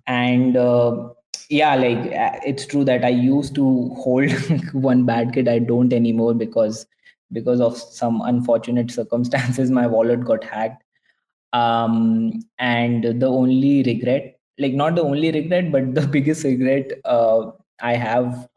And 0.07 0.57
uh, 0.57 1.09
yeah 1.49 1.75
like 1.75 2.05
uh, 2.25 2.39
it's 2.45 2.65
true 2.65 2.83
that 2.89 3.03
i 3.03 3.09
used 3.09 3.53
to 3.55 3.65
hold 4.03 4.31
one 4.73 5.05
bad 5.05 5.33
kid. 5.33 5.47
I 5.47 5.59
don't 5.59 5.93
anymore 5.93 6.33
because 6.33 6.85
because 7.31 7.59
of 7.61 7.77
some 7.77 8.21
unfortunate 8.21 8.91
circumstances 8.99 9.71
my 9.71 9.87
wallet 9.87 10.23
got 10.23 10.43
hacked. 10.43 10.83
Um 11.53 12.43
and 12.59 13.03
the 13.21 13.27
only 13.27 13.83
regret 13.83 14.39
like 14.57 14.73
not 14.73 14.95
the 14.95 15.03
only 15.03 15.31
regret 15.31 15.71
but 15.71 15.93
the 15.95 16.07
biggest 16.15 16.45
regret 16.45 16.91
uh, 17.03 17.51
i 17.81 17.93
have 17.95 18.47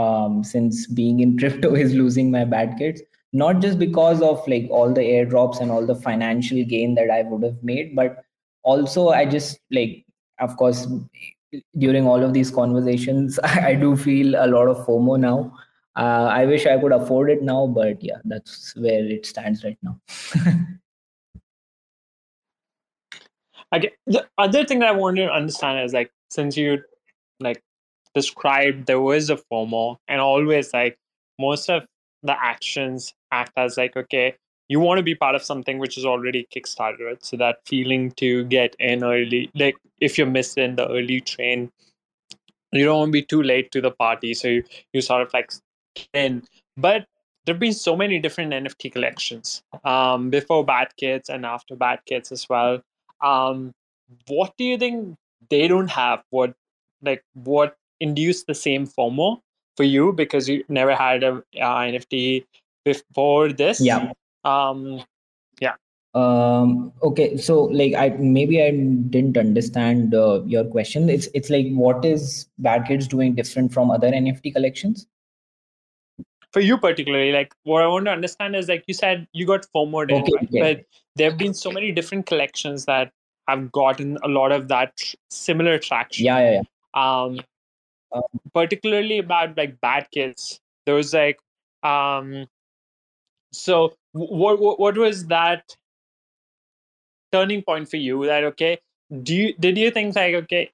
um 0.00 0.44
since 0.44 0.86
being 1.00 1.20
in 1.20 1.36
crypto 1.38 1.74
is 1.74 1.94
losing 1.94 2.30
my 2.30 2.44
bad 2.44 2.76
kids 2.78 3.02
not 3.32 3.60
just 3.60 3.78
because 3.78 4.20
of 4.22 4.46
like 4.48 4.66
all 4.70 4.92
the 4.92 5.00
airdrops 5.00 5.60
and 5.60 5.70
all 5.70 5.86
the 5.86 5.94
financial 5.94 6.64
gain 6.64 6.94
that 6.94 7.10
i 7.10 7.22
would 7.22 7.42
have 7.42 7.62
made 7.62 7.94
but 7.94 8.24
also 8.62 9.08
i 9.10 9.24
just 9.24 9.60
like 9.70 10.04
of 10.40 10.56
course 10.56 10.86
during 11.78 12.06
all 12.06 12.22
of 12.22 12.32
these 12.32 12.50
conversations 12.50 13.38
i 13.44 13.74
do 13.74 13.96
feel 13.96 14.34
a 14.34 14.46
lot 14.46 14.68
of 14.68 14.84
fomo 14.86 15.18
now. 15.18 15.52
Uh, 15.96 16.28
i 16.32 16.46
wish 16.46 16.66
i 16.66 16.78
could 16.78 16.92
afford 16.92 17.30
it 17.30 17.42
now 17.42 17.66
but 17.66 18.02
yeah 18.02 18.18
that's 18.24 18.74
where 18.76 19.04
it 19.04 19.26
stands 19.26 19.64
right 19.64 19.78
now. 19.82 20.00
Okay 23.72 23.92
the 24.06 24.26
other 24.36 24.64
thing 24.64 24.80
that 24.80 24.88
i 24.88 24.92
wanted 24.92 25.26
to 25.26 25.32
understand 25.32 25.84
is 25.84 25.92
like 25.92 26.10
since 26.28 26.56
you 26.56 26.82
like 27.38 27.62
described 28.14 28.86
there 28.86 29.00
was 29.00 29.30
a 29.30 29.36
fomo 29.36 29.96
and 30.08 30.20
always 30.20 30.72
like 30.72 30.98
most 31.38 31.70
of 31.70 31.84
the 32.24 32.36
actions 32.44 33.14
act 33.32 33.52
as 33.56 33.76
like 33.76 33.96
okay 33.96 34.34
you 34.68 34.78
want 34.78 34.98
to 34.98 35.02
be 35.02 35.14
part 35.14 35.34
of 35.34 35.42
something 35.42 35.78
which 35.78 35.98
is 35.98 36.04
already 36.04 36.46
kickstarted 36.54 37.16
so 37.20 37.36
that 37.36 37.58
feeling 37.66 38.10
to 38.12 38.44
get 38.44 38.76
in 38.78 39.02
early 39.04 39.50
like 39.54 39.76
if 40.00 40.16
you're 40.16 40.26
missing 40.26 40.76
the 40.76 40.88
early 40.88 41.20
train 41.20 41.70
you 42.72 42.84
don't 42.84 42.98
want 42.98 43.08
to 43.08 43.12
be 43.12 43.22
too 43.22 43.42
late 43.42 43.70
to 43.72 43.80
the 43.80 43.90
party 43.90 44.34
so 44.34 44.48
you, 44.48 44.64
you 44.92 45.00
sort 45.00 45.22
of 45.22 45.32
like 45.34 45.52
in. 46.12 46.42
But 46.76 47.06
there 47.44 47.54
have 47.54 47.60
been 47.60 47.72
so 47.72 47.96
many 47.96 48.18
different 48.18 48.52
nft 48.52 48.92
collections 48.92 49.62
um, 49.84 50.30
before 50.30 50.64
bad 50.64 50.88
kids 50.96 51.28
and 51.28 51.44
after 51.44 51.74
bad 51.74 52.00
kids 52.06 52.32
as 52.32 52.48
well. 52.48 52.82
Um, 53.22 53.72
what 54.28 54.54
do 54.56 54.64
you 54.64 54.78
think 54.78 55.16
they 55.48 55.68
don't 55.68 55.88
have? 55.90 56.22
What 56.30 56.54
like 57.02 57.22
what 57.34 57.76
induced 58.00 58.46
the 58.46 58.54
same 58.54 58.86
fomo 58.86 59.40
for 59.76 59.84
you 59.84 60.12
because 60.12 60.48
you 60.48 60.64
never 60.68 60.94
had 60.94 61.22
a 61.22 61.36
uh, 61.60 61.80
nft 61.80 62.44
before 62.90 63.52
this? 63.52 63.80
Yeah. 63.80 64.12
Um 64.44 65.02
yeah. 65.60 65.74
Um 66.14 66.92
okay 67.08 67.36
so 67.36 67.58
like 67.80 67.94
i 67.94 68.08
maybe 68.18 68.60
i 68.62 68.70
didn't 69.16 69.38
understand 69.42 70.14
uh, 70.14 70.42
your 70.54 70.64
question. 70.64 71.08
It's 71.08 71.28
it's 71.34 71.50
like 71.50 71.70
what 71.84 72.04
is 72.04 72.48
bad 72.58 72.86
kids 72.90 73.08
doing 73.14 73.34
different 73.40 73.72
from 73.78 73.90
other 73.98 74.10
nft 74.10 74.52
collections? 74.58 75.06
For 76.52 76.60
you 76.60 76.78
particularly 76.78 77.32
like 77.32 77.54
what 77.62 77.82
i 77.82 77.86
want 77.86 78.06
to 78.06 78.12
understand 78.12 78.56
is 78.56 78.68
like 78.68 78.84
you 78.88 78.94
said 78.94 79.28
you 79.32 79.46
got 79.46 79.66
fomo 79.74 80.02
in, 80.08 80.22
okay, 80.22 80.32
right? 80.40 80.76
but 80.78 81.02
there 81.14 81.30
have 81.30 81.38
been 81.38 81.54
so 81.54 81.70
many 81.70 81.92
different 81.92 82.26
collections 82.26 82.86
that 82.86 83.12
have 83.46 83.70
gotten 83.70 84.18
a 84.24 84.28
lot 84.28 84.52
of 84.56 84.66
that 84.68 85.00
similar 85.28 85.78
traction. 85.78 86.26
Yeah 86.26 86.40
yeah, 86.40 86.60
yeah. 86.60 86.64
um 87.04 87.40
um, 88.12 88.22
particularly 88.54 89.18
about 89.18 89.56
like 89.56 89.80
bad 89.80 90.08
kids. 90.10 90.60
There 90.86 90.94
was 90.94 91.14
like 91.14 91.38
um 91.82 92.46
so 93.52 93.94
what, 94.12 94.60
what 94.60 94.78
what 94.80 94.96
was 94.96 95.26
that 95.26 95.76
turning 97.32 97.62
point 97.62 97.88
for 97.88 97.96
you 97.96 98.24
that 98.26 98.44
okay 98.44 98.78
do 99.22 99.34
you 99.34 99.54
did 99.54 99.78
you 99.78 99.90
think 99.90 100.14
like 100.16 100.34
okay 100.34 100.70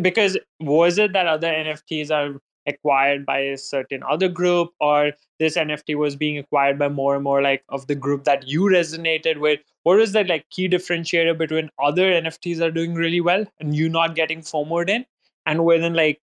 because 0.00 0.36
was 0.60 0.98
it 0.98 1.12
that 1.12 1.26
other 1.26 1.48
nfts 1.48 2.10
are 2.10 2.40
acquired 2.66 3.24
by 3.26 3.38
a 3.38 3.56
certain 3.56 4.02
other 4.08 4.28
group 4.28 4.70
or 4.80 5.12
this 5.38 5.56
nft 5.56 5.96
was 5.96 6.16
being 6.16 6.38
acquired 6.38 6.78
by 6.78 6.88
more 6.88 7.14
and 7.14 7.24
more 7.24 7.42
like 7.42 7.62
of 7.68 7.86
the 7.86 7.94
group 7.94 8.24
that 8.24 8.46
you 8.46 8.62
resonated 8.62 9.38
with? 9.38 9.60
What 9.82 10.00
is 10.00 10.12
that 10.12 10.28
like 10.28 10.48
key 10.50 10.68
differentiator 10.68 11.36
between 11.36 11.70
other 11.82 12.10
nfts 12.12 12.60
are 12.60 12.70
doing 12.70 12.94
really 12.94 13.20
well 13.20 13.44
and 13.58 13.74
you 13.74 13.88
not 13.88 14.14
getting 14.14 14.42
forward 14.42 14.90
in? 14.90 15.04
And 15.46 15.64
within 15.64 15.94
like 15.94 16.20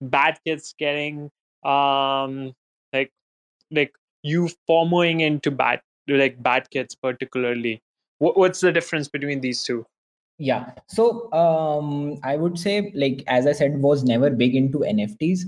bad 0.00 0.38
kids 0.46 0.74
getting 0.78 1.30
um 1.64 2.54
like 2.92 3.12
like 3.70 3.92
you 4.22 4.48
FOMOing 4.68 5.20
into 5.20 5.50
bad 5.50 5.80
like 6.08 6.42
bad 6.42 6.68
kids 6.70 6.94
particularly. 6.94 7.82
What, 8.18 8.36
what's 8.36 8.60
the 8.60 8.72
difference 8.72 9.08
between 9.08 9.40
these 9.40 9.62
two? 9.62 9.86
Yeah. 10.38 10.72
So 10.88 11.32
um 11.32 12.18
i 12.22 12.36
would 12.36 12.58
say 12.58 12.92
like 12.94 13.22
as 13.26 13.46
i 13.46 13.52
said 13.52 13.80
was 13.80 14.04
never 14.04 14.30
big 14.30 14.54
into 14.54 14.78
nfts 14.78 15.40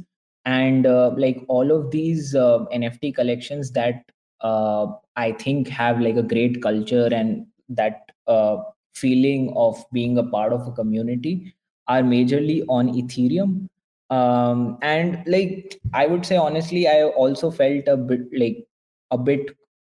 and 0.45 0.87
uh, 0.87 1.11
like 1.17 1.43
all 1.49 1.71
of 1.71 1.91
these 1.91 2.35
uh, 2.35 2.59
nft 2.75 3.15
collections 3.15 3.71
that 3.73 4.05
uh, 4.41 4.87
i 5.17 5.33
think 5.33 5.69
have 5.69 6.01
like 6.01 6.17
a 6.17 6.23
great 6.23 6.63
culture 6.63 7.09
and 7.13 7.47
that 7.69 8.11
uh, 8.27 8.57
feeling 8.95 9.53
of 9.57 9.83
being 9.93 10.19
a 10.19 10.25
part 10.25 10.53
of 10.53 10.67
a 10.67 10.73
community 10.73 11.55
are 11.89 12.03
majorly 12.03 12.65
on 12.69 12.89
ethereum 12.89 13.69
um, 14.13 14.79
and 14.83 15.23
like 15.27 15.81
i 15.95 16.07
would 16.07 16.25
say 16.27 16.37
honestly 16.37 16.87
i 16.89 17.03
also 17.25 17.51
felt 17.51 17.89
a 17.89 17.97
bit 17.97 18.21
like 18.45 18.65
a 19.11 19.19
bit 19.19 19.53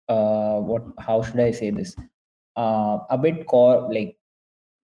uh, 0.10 0.60
what 0.60 0.84
how 1.00 1.22
should 1.22 1.40
i 1.40 1.52
say 1.52 1.70
this? 1.70 1.96
Uh, 2.56 2.98
a 3.10 3.18
bit 3.18 3.46
core 3.46 3.94
like 3.94 4.18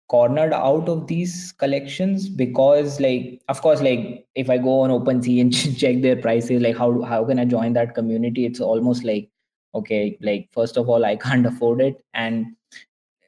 cornered 0.07 0.53
out 0.53 0.89
of 0.89 1.05
these 1.07 1.53
collections 1.57 2.27
because 2.27 2.99
like 2.99 3.41
of 3.49 3.61
course 3.61 3.81
like 3.81 4.25
if 4.35 4.49
i 4.49 4.57
go 4.57 4.79
on 4.81 4.89
OpenSea 4.89 5.41
and 5.41 5.77
check 5.83 6.01
their 6.01 6.15
prices 6.15 6.61
like 6.61 6.77
how 6.77 7.01
how 7.01 7.23
can 7.25 7.39
i 7.39 7.45
join 7.45 7.73
that 7.73 7.93
community? 7.95 8.45
It's 8.45 8.59
almost 8.59 9.03
like 9.03 9.29
okay 9.75 10.17
like 10.21 10.49
first 10.51 10.77
of 10.77 10.89
all 10.89 11.05
i 11.05 11.15
can't 11.15 11.45
afford 11.45 11.81
it. 11.81 12.03
And 12.13 12.47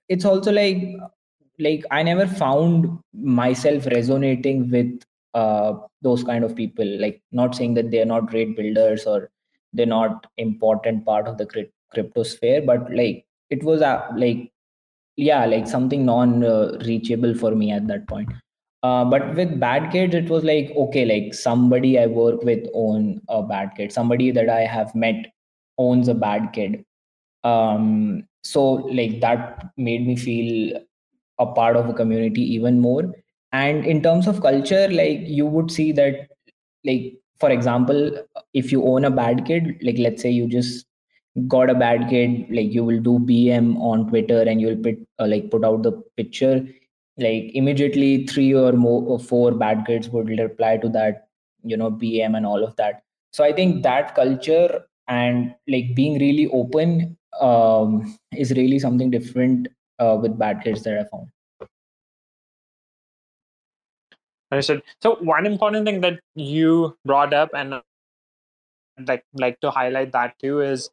it's 0.10 0.26
also 0.26 0.52
like 0.52 0.84
like 1.60 1.86
i 1.92 2.04
never 2.04 2.28
found 2.28 3.00
myself 3.14 3.86
resonating 3.88 4.70
with 4.72 5.00
uh, 5.34 5.74
those 6.02 6.24
kind 6.24 6.44
of 6.44 6.56
people 6.56 6.86
like 7.00 7.22
not 7.32 7.56
saying 7.56 7.74
that 7.74 7.92
they're 7.92 8.06
not 8.06 8.30
great 8.30 8.56
builders 8.56 9.06
or 9.06 9.30
they're 9.74 9.86
not 9.86 10.28
important 10.38 11.06
part 11.06 11.28
of 11.28 11.38
the 11.38 11.46
crypto 11.46 12.24
sphere 12.24 12.62
but 12.62 12.92
like 12.94 13.26
it 13.50 13.64
was 13.64 13.82
uh, 13.82 14.08
like 14.16 14.52
yeah 15.16 15.46
like 15.46 15.68
something 15.68 16.06
non 16.06 16.44
uh, 16.44 16.78
reachable 16.86 17.36
for 17.36 17.56
me 17.56 17.72
at 17.72 17.88
that 17.88 18.08
point. 18.08 18.32
Uh, 18.84 19.06
but 19.06 19.34
with 19.36 19.60
bad 19.60 19.92
kids 19.92 20.14
it 20.14 20.30
was 20.30 20.44
like 20.44 20.72
okay 20.76 21.06
like 21.06 21.34
somebody 21.34 21.98
i 21.98 22.06
work 22.06 22.44
with 22.44 22.68
own 22.74 23.22
a 23.30 23.42
bad 23.42 23.72
kid. 23.78 23.92
Somebody 23.92 24.32
that 24.32 24.50
i 24.50 24.62
have 24.62 24.94
met 24.94 25.28
owns 25.78 26.08
a 26.08 26.14
bad 26.14 26.52
kid. 26.54 26.84
Um 27.44 28.28
so 28.44 28.64
like 29.02 29.22
that 29.22 29.70
made 29.78 30.06
me 30.06 30.16
feel 30.16 30.80
a 31.40 31.46
part 31.46 31.76
of 31.78 31.90
a 31.90 31.94
community 31.94 32.42
even 32.54 32.80
more 32.80 33.14
and 33.54 33.86
in 33.86 34.02
terms 34.02 34.28
of 34.28 34.42
culture 34.42 34.88
like 34.90 35.22
you 35.26 35.46
would 35.46 35.72
see 35.72 35.92
that 35.92 36.28
like 36.86 37.14
for 37.40 37.50
example 37.52 38.12
if 38.54 38.72
you 38.72 38.84
own 38.86 39.06
a 39.06 39.12
bad 39.12 39.46
kid 39.46 39.78
like 39.82 39.98
let's 40.00 40.22
say 40.22 40.30
you 40.30 40.48
just 40.48 40.86
got 41.48 41.70
a 41.70 41.76
bad 41.76 42.10
kid 42.10 42.46
like 42.52 42.72
you 42.74 42.84
will 42.84 43.00
do 43.02 43.20
bm 43.20 43.78
on 43.80 44.08
twitter 44.10 44.42
and 44.42 44.62
you'll 44.62 44.82
put 44.88 44.96
uh, 45.20 45.28
like 45.28 45.50
put 45.52 45.66
out 45.66 45.84
the 45.84 45.92
picture 46.18 46.66
like 47.18 47.52
immediately 47.54 48.26
three 48.28 48.54
or 48.54 48.74
more 48.74 49.04
or 49.04 49.20
four 49.20 49.52
bad 49.52 49.86
kids 49.86 50.10
would 50.10 50.30
reply 50.30 50.78
to 50.78 50.90
that 50.90 51.28
you 51.64 51.78
know 51.78 51.92
bm 51.92 52.36
and 52.38 52.46
all 52.46 52.64
of 52.64 52.76
that. 52.76 53.04
So 53.32 53.44
i 53.44 53.52
think 53.52 53.84
that 53.84 54.16
culture 54.16 54.82
and 55.08 55.56
like 55.68 55.96
being 55.96 56.20
really 56.20 56.48
open 56.48 57.18
um, 57.42 58.18
is 58.36 58.52
really 58.52 58.80
something 58.80 59.10
different 59.12 59.68
uh, 60.00 60.18
with 60.22 60.38
bad 60.38 60.64
kids 60.64 60.84
that 60.84 61.00
i 61.00 61.04
found 61.10 61.28
Understood. 64.54 64.84
So 65.02 65.16
one 65.16 65.48
important 65.48 65.84
thing 65.84 66.02
that 66.02 66.20
you 66.36 66.96
brought 67.06 67.34
up 67.34 67.50
and 67.56 67.82
like 69.08 69.26
like 69.34 69.60
to 69.62 69.72
highlight 69.72 70.12
that 70.12 70.38
too 70.38 70.62
is 70.62 70.92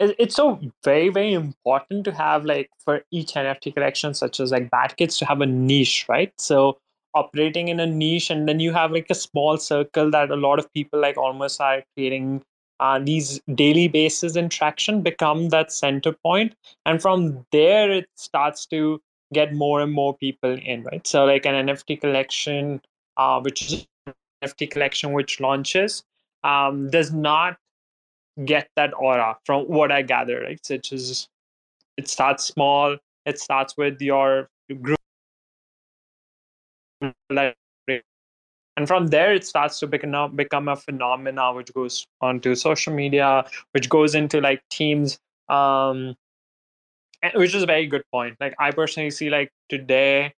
it's 0.00 0.34
so 0.34 0.60
very 0.82 1.08
very 1.08 1.32
important 1.32 2.04
to 2.04 2.12
have 2.12 2.44
like 2.44 2.68
for 2.84 3.02
each 3.12 3.34
nft 3.34 3.72
collection 3.74 4.12
such 4.12 4.40
as 4.40 4.50
like 4.50 4.68
bad 4.70 4.96
kids 4.96 5.16
to 5.16 5.24
have 5.24 5.40
a 5.40 5.46
niche 5.46 6.04
right 6.08 6.32
so 6.36 6.76
operating 7.14 7.68
in 7.68 7.78
a 7.78 7.86
niche 7.86 8.28
and 8.28 8.48
then 8.48 8.58
you 8.58 8.72
have 8.72 8.90
like 8.90 9.06
a 9.08 9.14
small 9.14 9.56
circle 9.56 10.10
that 10.10 10.32
a 10.32 10.36
lot 10.36 10.58
of 10.58 10.72
people 10.72 11.00
like 11.00 11.16
almost 11.16 11.60
are 11.60 11.84
creating 11.94 12.42
uh, 12.80 12.98
these 12.98 13.40
daily 13.54 13.86
basis 13.86 14.34
interaction 14.34 15.00
become 15.00 15.50
that 15.50 15.70
center 15.70 16.12
point 16.24 16.56
and 16.84 17.00
from 17.00 17.46
there 17.52 17.92
it 17.92 18.08
starts 18.16 18.66
to 18.66 19.00
get 19.32 19.52
more 19.52 19.80
and 19.80 19.92
more 19.92 20.16
people 20.16 20.52
in 20.52 20.82
right 20.84 21.06
so 21.06 21.24
like 21.24 21.46
an 21.46 21.66
nft 21.66 22.00
collection 22.00 22.80
uh, 23.16 23.40
which 23.40 23.72
is 23.72 23.86
nft 24.44 24.70
collection 24.70 25.12
which 25.12 25.40
launches 25.40 26.04
um, 26.44 26.90
does 26.90 27.12
not 27.12 27.56
get 28.44 28.68
that 28.76 28.92
aura 28.98 29.36
from 29.44 29.64
what 29.64 29.92
I 29.92 30.02
gather, 30.02 30.40
right? 30.40 30.58
So 30.64 30.74
it 30.74 30.92
is 30.92 31.28
it 31.96 32.08
starts 32.08 32.44
small, 32.44 32.96
it 33.24 33.38
starts 33.38 33.76
with 33.76 34.00
your 34.00 34.48
group 34.82 34.98
and 38.76 38.88
from 38.88 39.08
there 39.08 39.32
it 39.32 39.46
starts 39.46 39.78
to 39.80 39.86
become 39.86 40.34
become 40.34 40.68
a 40.68 40.76
phenomena 40.76 41.52
which 41.52 41.72
goes 41.74 42.06
onto 42.20 42.54
social 42.54 42.92
media, 42.92 43.44
which 43.72 43.88
goes 43.88 44.14
into 44.14 44.40
like 44.40 44.62
teams. 44.70 45.18
Um 45.48 46.16
which 47.34 47.54
is 47.54 47.62
a 47.62 47.66
very 47.66 47.86
good 47.86 48.04
point. 48.12 48.36
Like 48.40 48.54
I 48.58 48.70
personally 48.70 49.10
see 49.10 49.30
like 49.30 49.50
today 49.68 50.32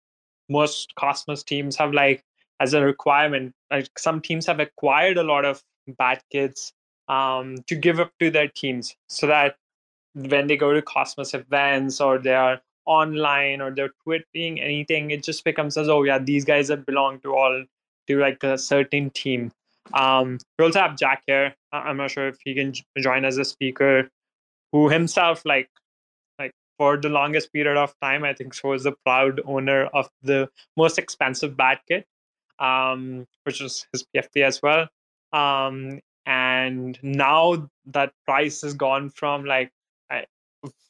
most 0.49 0.95
Cosmos 0.97 1.43
teams 1.43 1.77
have 1.77 1.93
like 1.93 2.23
as 2.61 2.75
a 2.75 2.81
requirement, 2.81 3.53
like 3.71 3.89
some 3.99 4.21
teams 4.21 4.47
have 4.47 4.61
acquired 4.61 5.17
a 5.17 5.23
lot 5.23 5.45
of 5.45 5.63
bad 5.99 6.23
kids 6.31 6.73
um, 7.09 7.57
to 7.67 7.75
give 7.75 8.01
up 8.01 8.13
to 8.21 8.31
their 8.31 8.49
teams 8.49 8.95
so 9.09 9.27
that 9.27 9.57
when 10.15 10.47
they 10.47 10.57
go 10.57 10.73
to 10.73 10.83
Cosmos 10.83 11.35
events 11.35 12.01
or 12.01 12.19
they 12.19 12.35
are 12.35 12.61
online 12.87 13.61
or 13.61 13.71
they're 13.71 13.91
tweeting 14.07 14.63
anything, 14.63 15.11
it 15.11 15.23
just 15.23 15.45
becomes 15.45 15.77
as 15.77 15.89
oh 15.89 16.03
yeah, 16.03 16.19
these 16.19 16.45
guys 16.45 16.69
have 16.69 16.87
belong 16.87 17.21
to 17.21 17.35
all 17.35 17.65
to 18.07 18.19
like 18.19 18.43
a 18.43 18.57
certain 18.57 19.11
team. 19.11 19.51
Um, 19.93 20.39
we 20.59 20.65
also 20.65 20.81
have 20.81 20.97
Jack 20.97 21.23
here. 21.27 21.55
I'm 21.73 21.97
not 21.97 22.11
sure 22.11 22.29
if 22.29 22.39
he 22.45 22.55
can 22.55 22.73
join 22.99 23.25
as 23.25 23.37
a 23.39 23.45
speaker, 23.45 24.09
who 24.73 24.89
himself 24.89 25.43
like 25.45 25.69
for 26.79 26.97
the 26.97 27.09
longest 27.09 27.53
period 27.53 27.77
of 27.77 27.95
time, 28.01 28.25
I 28.25 28.35
think 28.35 28.55
so 28.55 28.71
was 28.71 28.85
the 28.85 28.93
proud 29.05 29.41
owner 29.45 29.87
of 29.87 30.09
the 30.23 30.49
most 30.77 30.99
expensive 30.99 31.57
bad 31.57 31.79
kid, 31.89 32.05
um, 32.59 33.27
which 33.45 33.61
was 33.61 33.87
his 33.93 34.05
PFP 34.15 34.45
as 34.45 34.61
well. 34.63 34.89
Um, 35.33 36.01
and 36.27 36.99
now 37.03 37.69
that 37.87 38.13
price 38.25 38.63
has 38.63 38.75
gone 38.75 39.11
from 39.11 39.45
like 39.45 39.73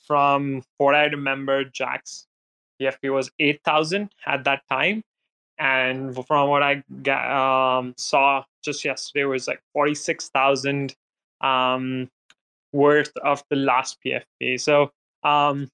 from 0.06 0.62
what 0.78 0.94
I 0.94 1.04
remember, 1.04 1.64
Jack's 1.64 2.26
PFP 2.80 3.12
was 3.12 3.30
eight 3.38 3.60
thousand 3.64 4.10
at 4.26 4.44
that 4.44 4.62
time, 4.70 5.02
and 5.58 6.14
from 6.26 6.48
what 6.48 6.62
I 6.62 6.82
um, 7.78 7.94
saw 7.96 8.44
just 8.62 8.84
yesterday 8.84 9.24
was 9.24 9.48
like 9.48 9.60
forty 9.72 9.94
six 9.94 10.28
thousand 10.28 10.94
um, 11.40 12.10
worth 12.72 13.12
of 13.22 13.42
the 13.50 13.56
last 13.56 13.98
PFP. 14.04 14.60
So 14.60 14.90
um, 15.24 15.68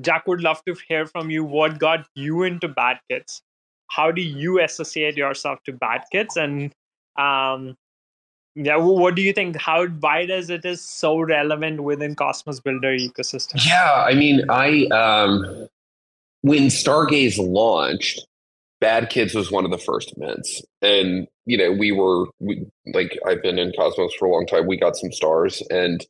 Jack 0.00 0.26
would 0.26 0.40
love 0.40 0.62
to 0.66 0.74
hear 0.88 1.06
from 1.06 1.30
you. 1.30 1.44
What 1.44 1.78
got 1.78 2.06
you 2.14 2.42
into 2.42 2.68
bad 2.68 2.98
kids. 3.10 3.42
How 3.88 4.10
do 4.10 4.22
you 4.22 4.60
associate 4.60 5.16
yourself 5.16 5.60
to 5.64 5.72
bad 5.72 6.04
kids? 6.10 6.36
and 6.36 6.72
um, 7.16 7.76
yeah 8.54 8.76
what 8.76 9.14
do 9.14 9.22
you 9.22 9.32
think 9.32 9.56
how 9.56 9.86
why 9.86 10.24
does 10.26 10.48
it 10.48 10.64
is 10.64 10.80
so 10.80 11.20
relevant 11.20 11.82
within 11.82 12.14
cosmos 12.14 12.60
builder 12.60 12.96
ecosystem 12.96 13.64
yeah 13.66 14.04
i 14.06 14.14
mean 14.14 14.48
i 14.48 14.86
um 14.86 15.66
when 16.42 16.64
stargaze 16.64 17.38
launched 17.38 18.24
bad 18.80 19.10
kids 19.10 19.34
was 19.34 19.50
one 19.50 19.64
of 19.64 19.70
the 19.70 19.78
first 19.78 20.14
events 20.16 20.62
and 20.82 21.26
you 21.46 21.56
know 21.56 21.72
we 21.72 21.90
were 21.90 22.26
we, 22.38 22.64
like 22.92 23.18
i've 23.26 23.42
been 23.42 23.58
in 23.58 23.72
cosmos 23.76 24.14
for 24.14 24.26
a 24.26 24.30
long 24.30 24.46
time 24.46 24.66
we 24.66 24.76
got 24.76 24.96
some 24.96 25.10
stars 25.10 25.62
and 25.70 26.06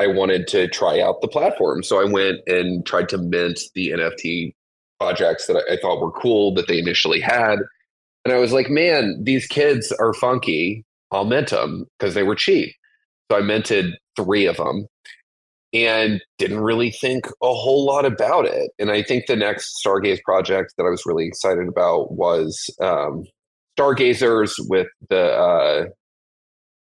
i 0.00 0.06
wanted 0.06 0.48
to 0.48 0.66
try 0.68 1.00
out 1.00 1.20
the 1.20 1.28
platform 1.28 1.82
so 1.82 2.00
i 2.00 2.04
went 2.04 2.38
and 2.46 2.84
tried 2.86 3.08
to 3.08 3.18
mint 3.18 3.60
the 3.74 3.90
nft 3.90 4.52
projects 4.98 5.46
that 5.46 5.56
I, 5.56 5.74
I 5.74 5.76
thought 5.76 6.00
were 6.00 6.10
cool 6.10 6.52
that 6.54 6.66
they 6.66 6.78
initially 6.78 7.20
had 7.20 7.58
and 8.24 8.34
i 8.34 8.38
was 8.38 8.52
like 8.52 8.68
man 8.68 9.20
these 9.22 9.46
kids 9.46 9.92
are 9.92 10.12
funky 10.12 10.84
I'll 11.10 11.24
mint 11.24 11.50
them 11.50 11.86
because 11.98 12.14
they 12.14 12.22
were 12.22 12.34
cheap. 12.34 12.74
So 13.30 13.38
I 13.38 13.42
minted 13.42 13.94
three 14.16 14.46
of 14.46 14.56
them 14.56 14.86
and 15.72 16.20
didn't 16.38 16.60
really 16.60 16.90
think 16.90 17.26
a 17.42 17.54
whole 17.54 17.84
lot 17.84 18.04
about 18.04 18.44
it. 18.46 18.72
And 18.78 18.90
I 18.90 19.02
think 19.02 19.26
the 19.26 19.36
next 19.36 19.80
Stargaze 19.84 20.22
project 20.22 20.74
that 20.76 20.84
I 20.84 20.90
was 20.90 21.06
really 21.06 21.26
excited 21.26 21.68
about 21.68 22.12
was 22.12 22.68
um, 22.80 23.24
Stargazers 23.78 24.54
with 24.68 24.88
the 25.10 25.32
uh, 25.32 25.84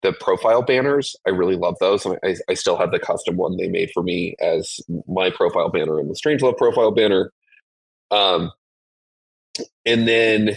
the 0.05 0.13
profile 0.13 0.63
banners. 0.63 1.17
I 1.27 1.31
really 1.31 1.57
love 1.57 1.77
those. 1.81 2.07
I, 2.07 2.37
I, 2.49 2.55
still 2.55 2.77
have 2.77 2.93
the 2.93 2.99
custom 2.99 3.39
one 3.39 3.57
they 3.57 3.69
made 3.69 3.91
for 3.93 4.03
me 4.03 4.37
as 4.39 4.79
my 5.09 5.31
profile 5.31 5.71
banner 5.71 5.99
and 5.99 6.11
the 6.11 6.15
Strangelove 6.15 6.59
profile 6.59 6.91
banner. 6.91 7.33
Um, 8.11 8.53
and 9.87 10.07
then, 10.07 10.57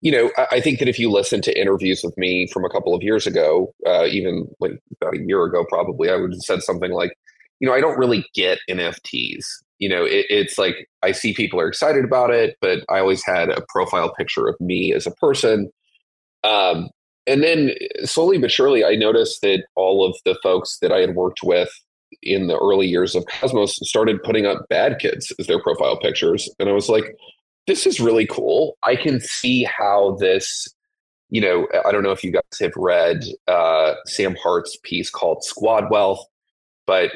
you 0.00 0.10
know, 0.10 0.32
I, 0.36 0.56
I, 0.56 0.60
think 0.60 0.80
that 0.80 0.88
if 0.88 0.98
you 0.98 1.12
listen 1.12 1.40
to 1.42 1.58
interviews 1.58 2.02
with 2.02 2.18
me 2.18 2.48
from 2.48 2.64
a 2.64 2.68
couple 2.68 2.92
of 2.92 3.04
years 3.04 3.24
ago, 3.24 3.72
uh, 3.86 4.06
even 4.06 4.48
like 4.58 4.72
about 5.00 5.14
a 5.14 5.22
year 5.24 5.44
ago, 5.44 5.64
probably, 5.68 6.10
I 6.10 6.16
would 6.16 6.32
have 6.32 6.40
said 6.40 6.62
something 6.62 6.90
like, 6.90 7.12
you 7.60 7.68
know, 7.68 7.74
I 7.74 7.80
don't 7.80 7.98
really 7.98 8.26
get 8.34 8.58
NFTs. 8.68 9.44
You 9.78 9.90
know, 9.90 10.04
it, 10.04 10.26
it's 10.28 10.58
like 10.58 10.88
I 11.04 11.12
see 11.12 11.34
people 11.34 11.60
are 11.60 11.68
excited 11.68 12.04
about 12.04 12.30
it, 12.30 12.56
but 12.60 12.80
I 12.88 12.98
always 12.98 13.24
had 13.24 13.48
a 13.48 13.64
profile 13.68 14.12
picture 14.12 14.48
of 14.48 14.56
me 14.60 14.92
as 14.92 15.06
a 15.06 15.12
person. 15.12 15.70
Um, 16.42 16.90
and 17.26 17.42
then 17.42 17.72
slowly 18.04 18.38
but 18.38 18.50
surely, 18.50 18.84
I 18.84 18.96
noticed 18.96 19.42
that 19.42 19.64
all 19.76 20.04
of 20.06 20.16
the 20.24 20.38
folks 20.42 20.78
that 20.80 20.92
I 20.92 21.00
had 21.00 21.14
worked 21.14 21.40
with 21.42 21.70
in 22.22 22.48
the 22.48 22.58
early 22.58 22.86
years 22.86 23.14
of 23.14 23.24
Cosmos 23.26 23.78
started 23.82 24.22
putting 24.22 24.46
up 24.46 24.66
bad 24.68 24.98
kids 24.98 25.32
as 25.38 25.46
their 25.46 25.62
profile 25.62 25.98
pictures. 25.98 26.48
And 26.58 26.68
I 26.68 26.72
was 26.72 26.88
like, 26.88 27.14
this 27.66 27.86
is 27.86 28.00
really 28.00 28.26
cool. 28.26 28.76
I 28.82 28.96
can 28.96 29.20
see 29.20 29.64
how 29.64 30.16
this, 30.18 30.66
you 31.28 31.40
know, 31.40 31.68
I 31.84 31.92
don't 31.92 32.02
know 32.02 32.10
if 32.10 32.24
you 32.24 32.32
guys 32.32 32.42
have 32.60 32.72
read 32.76 33.24
uh, 33.46 33.94
Sam 34.06 34.34
Hart's 34.42 34.76
piece 34.82 35.10
called 35.10 35.44
Squad 35.44 35.90
Wealth, 35.90 36.24
but 36.86 37.12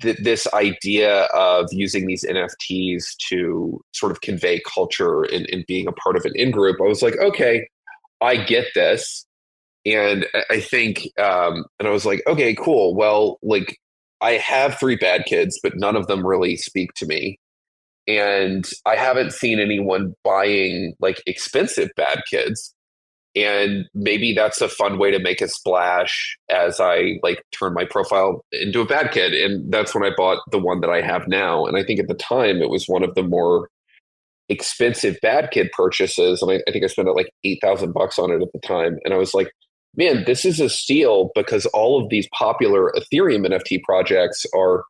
th- 0.00 0.18
this 0.18 0.46
idea 0.52 1.22
of 1.32 1.68
using 1.72 2.06
these 2.06 2.24
NFTs 2.24 3.16
to 3.30 3.82
sort 3.92 4.12
of 4.12 4.20
convey 4.20 4.60
culture 4.60 5.22
and, 5.22 5.48
and 5.50 5.64
being 5.66 5.88
a 5.88 5.92
part 5.92 6.16
of 6.16 6.24
an 6.26 6.32
in 6.34 6.50
group, 6.50 6.76
I 6.80 6.84
was 6.84 7.02
like, 7.02 7.16
okay, 7.18 7.66
I 8.20 8.36
get 8.36 8.66
this 8.74 9.26
and 9.86 10.26
I 10.50 10.60
think, 10.60 11.08
um, 11.18 11.64
and 11.78 11.86
I 11.86 11.90
was 11.90 12.06
like, 12.06 12.22
okay, 12.26 12.54
cool. 12.54 12.94
Well, 12.94 13.38
like 13.42 13.78
I 14.20 14.32
have 14.32 14.78
three 14.78 14.96
bad 14.96 15.26
kids, 15.26 15.58
but 15.62 15.76
none 15.76 15.96
of 15.96 16.06
them 16.06 16.26
really 16.26 16.56
speak 16.56 16.94
to 16.94 17.06
me. 17.06 17.38
And 18.06 18.68
I 18.86 18.96
haven't 18.96 19.32
seen 19.32 19.58
anyone 19.58 20.14
buying 20.24 20.94
like 21.00 21.22
expensive 21.26 21.90
bad 21.96 22.22
kids. 22.30 22.74
And 23.36 23.86
maybe 23.94 24.32
that's 24.32 24.60
a 24.60 24.68
fun 24.68 24.98
way 24.98 25.10
to 25.10 25.18
make 25.18 25.40
a 25.40 25.48
splash 25.48 26.38
as 26.48 26.80
I 26.80 27.18
like 27.22 27.42
turn 27.52 27.74
my 27.74 27.84
profile 27.84 28.44
into 28.52 28.80
a 28.80 28.86
bad 28.86 29.10
kid. 29.10 29.34
And 29.34 29.70
that's 29.72 29.94
when 29.94 30.04
I 30.04 30.14
bought 30.16 30.38
the 30.52 30.58
one 30.58 30.80
that 30.80 30.90
I 30.90 31.00
have 31.00 31.26
now. 31.26 31.66
And 31.66 31.76
I 31.76 31.82
think 31.82 31.98
at 31.98 32.08
the 32.08 32.14
time 32.14 32.62
it 32.62 32.70
was 32.70 32.86
one 32.86 33.02
of 33.02 33.14
the 33.14 33.24
more 33.24 33.68
expensive 34.48 35.16
bad 35.20 35.50
kid 35.50 35.70
purchases. 35.72 36.40
And 36.40 36.50
I, 36.52 36.60
I 36.68 36.72
think 36.72 36.84
I 36.84 36.88
spent 36.88 37.08
like 37.14 37.30
8,000 37.42 37.92
bucks 37.92 38.18
on 38.18 38.30
it 38.30 38.40
at 38.40 38.52
the 38.52 38.60
time. 38.60 38.98
And 39.04 39.12
I 39.12 39.16
was 39.16 39.34
like, 39.34 39.50
man, 39.96 40.24
this 40.26 40.44
is 40.44 40.60
a 40.60 40.68
steal 40.68 41.30
because 41.34 41.66
all 41.66 42.02
of 42.02 42.10
these 42.10 42.28
popular 42.32 42.92
Ethereum 42.96 43.46
NFT 43.46 43.82
projects 43.82 44.44
are 44.54 44.84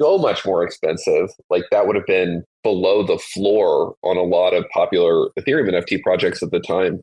so 0.00 0.18
much 0.18 0.44
more 0.44 0.62
expensive. 0.62 1.30
Like 1.50 1.64
that 1.70 1.86
would 1.86 1.96
have 1.96 2.06
been 2.06 2.44
below 2.62 3.04
the 3.04 3.18
floor 3.18 3.94
on 4.02 4.16
a 4.16 4.22
lot 4.22 4.54
of 4.54 4.64
popular 4.72 5.28
Ethereum 5.38 5.70
NFT 5.70 6.02
projects 6.02 6.42
at 6.42 6.50
the 6.50 6.60
time. 6.60 7.00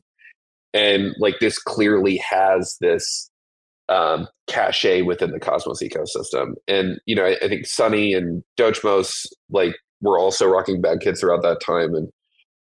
And 0.72 1.14
like 1.18 1.38
this 1.40 1.58
clearly 1.58 2.16
has 2.18 2.76
this 2.80 3.30
um, 3.88 4.28
cachet 4.46 5.02
within 5.02 5.30
the 5.30 5.40
Cosmos 5.40 5.82
ecosystem. 5.82 6.54
And, 6.66 6.98
you 7.06 7.14
know, 7.14 7.24
I, 7.24 7.36
I 7.42 7.48
think 7.48 7.66
Sunny 7.66 8.14
and 8.14 8.42
Dogemos 8.56 9.26
like 9.50 9.74
were 10.00 10.18
also 10.18 10.46
rocking 10.46 10.80
bad 10.80 11.00
kids 11.00 11.20
throughout 11.20 11.42
that 11.42 11.60
time. 11.60 11.94
And 11.94 12.08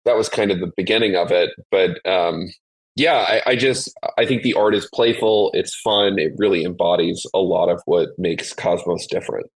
that 0.04 0.16
was 0.16 0.28
kind 0.28 0.50
of 0.50 0.60
the 0.60 0.72
beginning 0.76 1.16
of 1.16 1.30
it. 1.30 1.50
But 1.70 2.04
um, 2.06 2.48
yeah, 2.96 3.24
I, 3.28 3.50
I, 3.50 3.56
just 3.56 3.92
I 4.18 4.24
think 4.24 4.42
the 4.42 4.54
art 4.54 4.74
is 4.74 4.88
playful. 4.94 5.50
It's 5.52 5.74
fun. 5.74 6.18
It 6.18 6.32
really 6.36 6.64
embodies 6.64 7.26
a 7.34 7.38
lot 7.38 7.68
of 7.68 7.82
what 7.86 8.10
makes 8.18 8.52
Cosmos 8.52 9.06
different. 9.06 9.50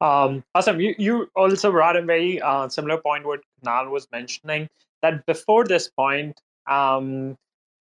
Um, 0.00 0.42
awesome. 0.56 0.80
You 0.80 0.96
you 0.98 1.28
also 1.36 1.70
brought 1.70 1.96
a 1.96 2.02
very 2.02 2.40
uh, 2.40 2.68
similar 2.68 2.98
point 2.98 3.24
what 3.24 3.40
Nal 3.62 3.88
was 3.88 4.08
mentioning 4.10 4.68
that 5.00 5.24
before 5.26 5.64
this 5.64 5.88
point, 5.88 6.40
um, 6.68 7.36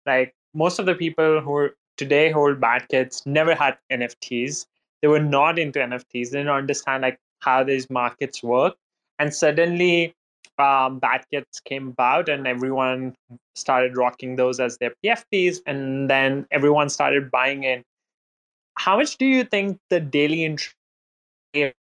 like 0.05 0.35
most 0.53 0.81
of 0.81 0.87
the 0.87 0.97
people 0.97 1.41
who 1.41 1.71
today 1.97 2.31
hold 2.31 2.61
bad 2.61 2.89
kids 2.89 3.23
never 3.25 3.55
had 3.55 3.79
NFTs. 3.93 4.67
They 5.01 5.07
were 5.07 5.21
not 5.21 5.61
into 5.61 5.79
NFTs. 5.79 6.31
They 6.31 6.39
didn't 6.39 6.49
understand 6.49 7.03
like 7.03 7.21
how 7.39 7.63
these 7.63 7.89
markets 7.89 8.43
work, 8.43 8.75
and 9.21 9.33
suddenly 9.33 10.17
um, 10.59 10.99
bad 10.99 11.25
kids 11.33 11.61
came 11.65 11.89
about 11.89 12.29
and 12.29 12.47
everyone 12.47 13.15
started 13.55 13.97
rocking 13.97 14.37
those 14.37 14.61
as 14.61 14.79
their 14.79 14.93
PFPs 15.05 15.59
and 15.67 16.11
then 16.11 16.47
everyone 16.51 16.89
started 16.89 17.31
buying 17.31 17.65
in. 17.65 17.85
How 18.77 18.97
much 18.99 19.17
do 19.19 19.27
you 19.27 19.45
think 19.45 19.79
the 19.91 20.01
daily 20.01 20.57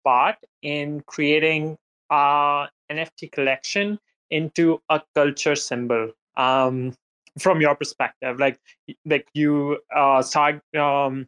part 0.04 0.36
in 0.62 1.02
creating 1.06 1.76
uh, 2.10 2.66
NFT 2.90 3.32
collection 3.32 3.98
into 4.30 4.80
a 4.88 5.00
culture 5.14 5.54
symbol 5.54 6.12
um, 6.36 6.94
from 7.38 7.60
your 7.60 7.74
perspective? 7.74 8.38
Like, 8.38 8.58
like 9.04 9.28
you 9.34 9.78
uh, 9.94 10.22
start, 10.22 10.62
um, 10.76 11.26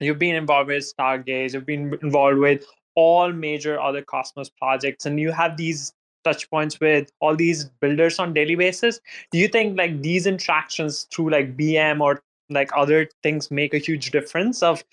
you've 0.00 0.18
been 0.18 0.36
involved 0.36 0.68
with 0.68 0.92
Stargaze, 0.96 1.54
you've 1.54 1.66
been 1.66 1.98
involved 2.02 2.38
with 2.38 2.64
all 2.94 3.32
major 3.32 3.80
other 3.80 4.02
Cosmos 4.02 4.50
projects, 4.50 5.04
and 5.04 5.18
you 5.20 5.32
have 5.32 5.56
these 5.56 5.92
touch 6.26 6.48
points 6.50 6.80
with 6.80 7.10
all 7.20 7.36
these 7.42 7.64
builders 7.80 8.18
on 8.18 8.34
daily 8.34 8.56
basis. 8.62 9.00
Do 9.32 9.38
you 9.38 9.48
think 9.48 9.78
like 9.78 10.02
these 10.02 10.26
interactions 10.26 11.06
through 11.12 11.30
like 11.30 11.56
bm 11.56 12.00
or 12.00 12.22
like 12.50 12.70
other 12.76 13.08
things 13.22 13.50
make 13.50 13.74
a 13.74 13.78
huge 13.78 14.10
difference 14.10 14.62
of 14.62 14.84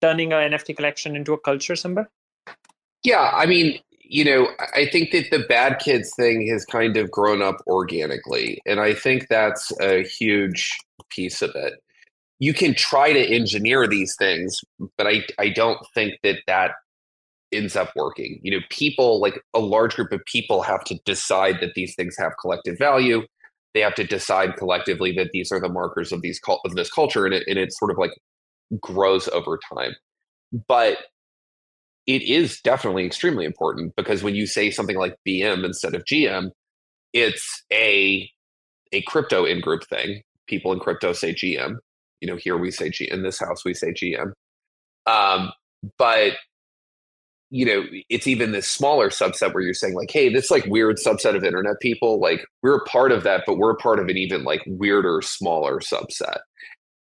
turning 0.00 0.32
an 0.32 0.52
nft 0.52 0.76
collection 0.76 1.16
into 1.16 1.32
a 1.32 1.38
culture 1.38 1.76
symbol 1.76 2.04
yeah 3.04 3.30
i 3.34 3.46
mean 3.46 3.78
you 4.00 4.24
know 4.24 4.48
i 4.74 4.86
think 4.86 5.10
that 5.12 5.30
the 5.30 5.44
bad 5.48 5.78
kids 5.78 6.12
thing 6.16 6.46
has 6.48 6.64
kind 6.64 6.96
of 6.96 7.10
grown 7.10 7.42
up 7.42 7.56
organically 7.66 8.60
and 8.66 8.80
i 8.80 8.94
think 8.94 9.28
that's 9.28 9.72
a 9.80 10.02
huge 10.02 10.70
piece 11.10 11.42
of 11.42 11.50
it. 11.54 11.74
You 12.38 12.54
can 12.54 12.74
try 12.74 13.12
to 13.12 13.20
engineer 13.20 13.86
these 13.86 14.16
things 14.18 14.60
but 14.96 15.06
i 15.06 15.24
i 15.38 15.48
don't 15.48 15.80
think 15.94 16.14
that 16.22 16.38
that 16.46 16.72
ends 17.52 17.76
up 17.76 17.90
working. 17.96 18.40
You 18.42 18.52
know, 18.52 18.64
people 18.70 19.20
like 19.20 19.40
a 19.54 19.60
large 19.60 19.96
group 19.96 20.12
of 20.12 20.24
people 20.26 20.62
have 20.62 20.84
to 20.84 20.98
decide 21.04 21.58
that 21.60 21.74
these 21.74 21.94
things 21.94 22.16
have 22.18 22.32
collective 22.40 22.78
value. 22.78 23.22
They 23.74 23.80
have 23.80 23.94
to 23.96 24.04
decide 24.04 24.56
collectively 24.56 25.12
that 25.12 25.30
these 25.32 25.50
are 25.50 25.60
the 25.60 25.68
markers 25.68 26.12
of 26.12 26.22
these 26.22 26.40
of 26.64 26.74
this 26.74 26.90
culture, 26.90 27.24
and 27.24 27.34
it 27.34 27.44
and 27.46 27.58
it 27.58 27.72
sort 27.72 27.90
of 27.90 27.98
like 27.98 28.12
grows 28.80 29.28
over 29.28 29.58
time. 29.72 29.94
But 30.68 30.98
it 32.06 32.22
is 32.22 32.60
definitely 32.60 33.06
extremely 33.06 33.44
important 33.44 33.94
because 33.96 34.22
when 34.22 34.34
you 34.34 34.46
say 34.46 34.70
something 34.70 34.96
like 34.96 35.16
BM 35.26 35.64
instead 35.64 35.94
of 35.94 36.04
GM, 36.04 36.50
it's 37.12 37.64
a 37.72 38.28
a 38.92 39.02
crypto 39.02 39.44
in 39.44 39.60
group 39.60 39.84
thing. 39.88 40.22
People 40.46 40.72
in 40.72 40.80
crypto 40.80 41.12
say 41.12 41.34
GM. 41.34 41.76
You 42.20 42.28
know, 42.28 42.36
here 42.36 42.56
we 42.56 42.70
say 42.70 42.90
G. 42.90 43.08
In 43.10 43.22
this 43.22 43.38
house, 43.38 43.64
we 43.64 43.74
say 43.74 43.92
GM. 43.92 44.32
Um, 45.06 45.52
but 45.98 46.34
you 47.52 47.66
know, 47.66 47.84
it's 48.08 48.26
even 48.26 48.52
this 48.52 48.66
smaller 48.66 49.10
subset 49.10 49.52
where 49.52 49.62
you're 49.62 49.74
saying 49.74 49.92
like, 49.92 50.10
hey, 50.10 50.32
this 50.32 50.50
like 50.50 50.64
weird 50.64 50.96
subset 50.96 51.36
of 51.36 51.44
internet 51.44 51.78
people, 51.82 52.18
like 52.18 52.46
we're 52.62 52.78
a 52.78 52.84
part 52.86 53.12
of 53.12 53.24
that, 53.24 53.44
but 53.46 53.58
we're 53.58 53.72
a 53.72 53.76
part 53.76 53.98
of 53.98 54.08
an 54.08 54.16
even 54.16 54.42
like 54.42 54.62
weirder, 54.66 55.20
smaller 55.20 55.78
subset. 55.78 56.38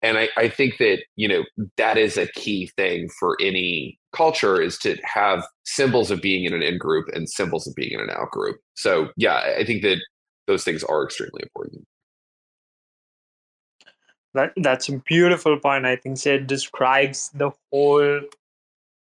And 0.03 0.19
I, 0.19 0.31
I 0.37 0.49
think 0.49 0.79
that, 0.79 1.05
you 1.15 1.29
know, 1.29 1.45
that 1.77 1.97
is 1.97 2.17
a 2.17 2.27
key 2.33 2.73
thing 2.77 3.09
for 3.21 3.37
any 3.41 4.01
culture 4.13 4.61
is 4.61 4.79
to 4.79 4.97
have 5.05 5.47
symbols 5.63 6.11
of 6.11 6.21
being 6.21 6.45
in 6.45 6.53
an 6.53 6.63
in 6.63 6.77
group 6.77 7.07
and 7.15 7.31
symbols 7.31 7.69
of 7.69 7.77
being 7.77 7.93
in 7.93 8.01
an 8.01 8.11
out 8.11 8.33
group. 8.33 8.57
So 8.75 9.11
yeah, 9.17 9.55
I 9.57 9.65
think 9.65 9.83
that 9.83 9.99
those 10.49 10.65
things 10.65 10.83
are 10.83 11.05
extremely 11.05 11.41
important. 11.45 11.85
That 14.35 14.55
that's 14.57 14.89
a 14.89 14.99
beautiful 14.99 15.57
point. 15.61 15.87
I 15.87 15.95
think 15.95 16.27
it 16.27 16.49
describes 16.49 17.31
the 17.33 17.53
whole 17.71 18.23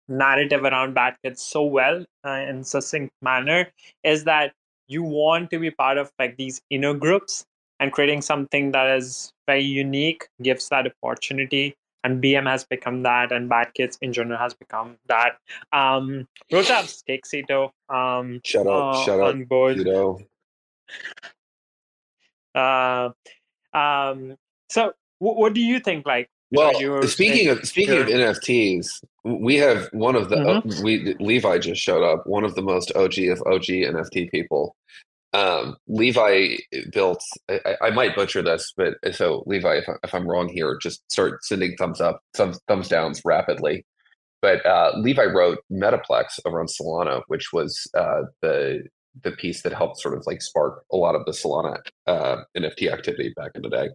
narrative 0.07 0.63
around 0.63 0.93
bad 0.93 1.15
kids 1.23 1.41
so 1.41 1.63
well 1.63 2.03
uh, 2.25 2.31
in 2.31 2.63
succinct 2.63 3.13
manner 3.21 3.67
is 4.03 4.23
that 4.23 4.53
you 4.87 5.03
want 5.03 5.49
to 5.49 5.59
be 5.59 5.71
part 5.71 5.97
of 5.97 6.11
like 6.19 6.35
these 6.37 6.61
inner 6.69 6.93
groups 6.93 7.45
and 7.79 7.91
creating 7.91 8.21
something 8.21 8.71
that 8.71 8.95
is 8.97 9.31
very 9.47 9.63
unique 9.63 10.27
gives 10.41 10.69
that 10.69 10.85
opportunity 11.03 11.75
and 12.03 12.21
bm 12.21 12.49
has 12.49 12.65
become 12.65 13.03
that 13.03 13.31
and 13.31 13.47
bad 13.47 13.73
kids 13.73 13.97
in 14.01 14.11
general 14.11 14.37
has 14.37 14.53
become 14.53 14.97
that 15.07 15.37
um 15.71 16.27
rotabs 16.51 17.03
take 17.05 17.25
Cito 17.25 17.71
um 17.89 18.41
shut 18.43 18.67
up 18.67 18.83
uh, 18.83 19.05
shut 19.05 19.19
on 19.19 19.41
up 19.41 19.47
board 19.47 19.77
you 19.77 19.85
know 19.85 20.19
uh 22.55 23.09
um 23.73 24.35
so 24.69 24.93
what, 25.21 25.37
what 25.37 25.53
do 25.53 25.61
you 25.61 25.79
think? 25.79 26.05
Like, 26.05 26.29
well, 26.51 26.73
speaking 27.07 27.49
of 27.49 27.65
speaking 27.65 27.97
of 28.01 28.07
NFTs, 28.07 29.03
we 29.23 29.55
have 29.57 29.87
one 29.91 30.15
of 30.15 30.29
the 30.29 30.37
mm-hmm. 30.37 30.83
we 30.83 31.15
Levi 31.19 31.59
just 31.59 31.81
showed 31.81 32.03
up, 32.03 32.25
one 32.25 32.43
of 32.43 32.55
the 32.55 32.61
most 32.61 32.91
OG 32.95 33.19
of 33.19 33.41
OG 33.45 33.65
NFT 33.65 34.31
people. 34.31 34.75
Um, 35.33 35.77
Levi 35.87 36.57
built. 36.91 37.23
I, 37.49 37.75
I, 37.83 37.89
might 37.91 38.15
butcher 38.15 38.41
this, 38.41 38.73
but 38.75 38.95
so 39.13 39.43
Levi, 39.45 39.75
if, 39.75 39.85
if 40.03 40.13
I'm 40.13 40.27
wrong 40.27 40.49
here, 40.49 40.77
just 40.81 41.09
start 41.09 41.45
sending 41.45 41.75
thumbs 41.77 42.01
up, 42.01 42.21
thumbs 42.33 42.59
thumbs 42.67 42.89
downs 42.89 43.21
rapidly. 43.23 43.85
But 44.41 44.65
uh, 44.65 44.91
Levi 44.97 45.25
wrote 45.25 45.59
Metaplex 45.71 46.39
over 46.45 46.59
on 46.59 46.65
Solana, 46.67 47.21
which 47.27 47.53
was 47.53 47.89
uh, 47.97 48.23
the 48.41 48.83
the 49.23 49.31
piece 49.31 49.61
that 49.61 49.73
helped 49.73 49.99
sort 49.99 50.17
of 50.17 50.25
like 50.25 50.41
spark 50.41 50.83
a 50.91 50.97
lot 50.97 51.15
of 51.15 51.25
the 51.25 51.31
Solana 51.31 51.77
uh, 52.07 52.37
NFT 52.57 52.91
activity 52.91 53.33
back 53.35 53.51
in 53.55 53.61
the 53.61 53.69
day. 53.69 53.89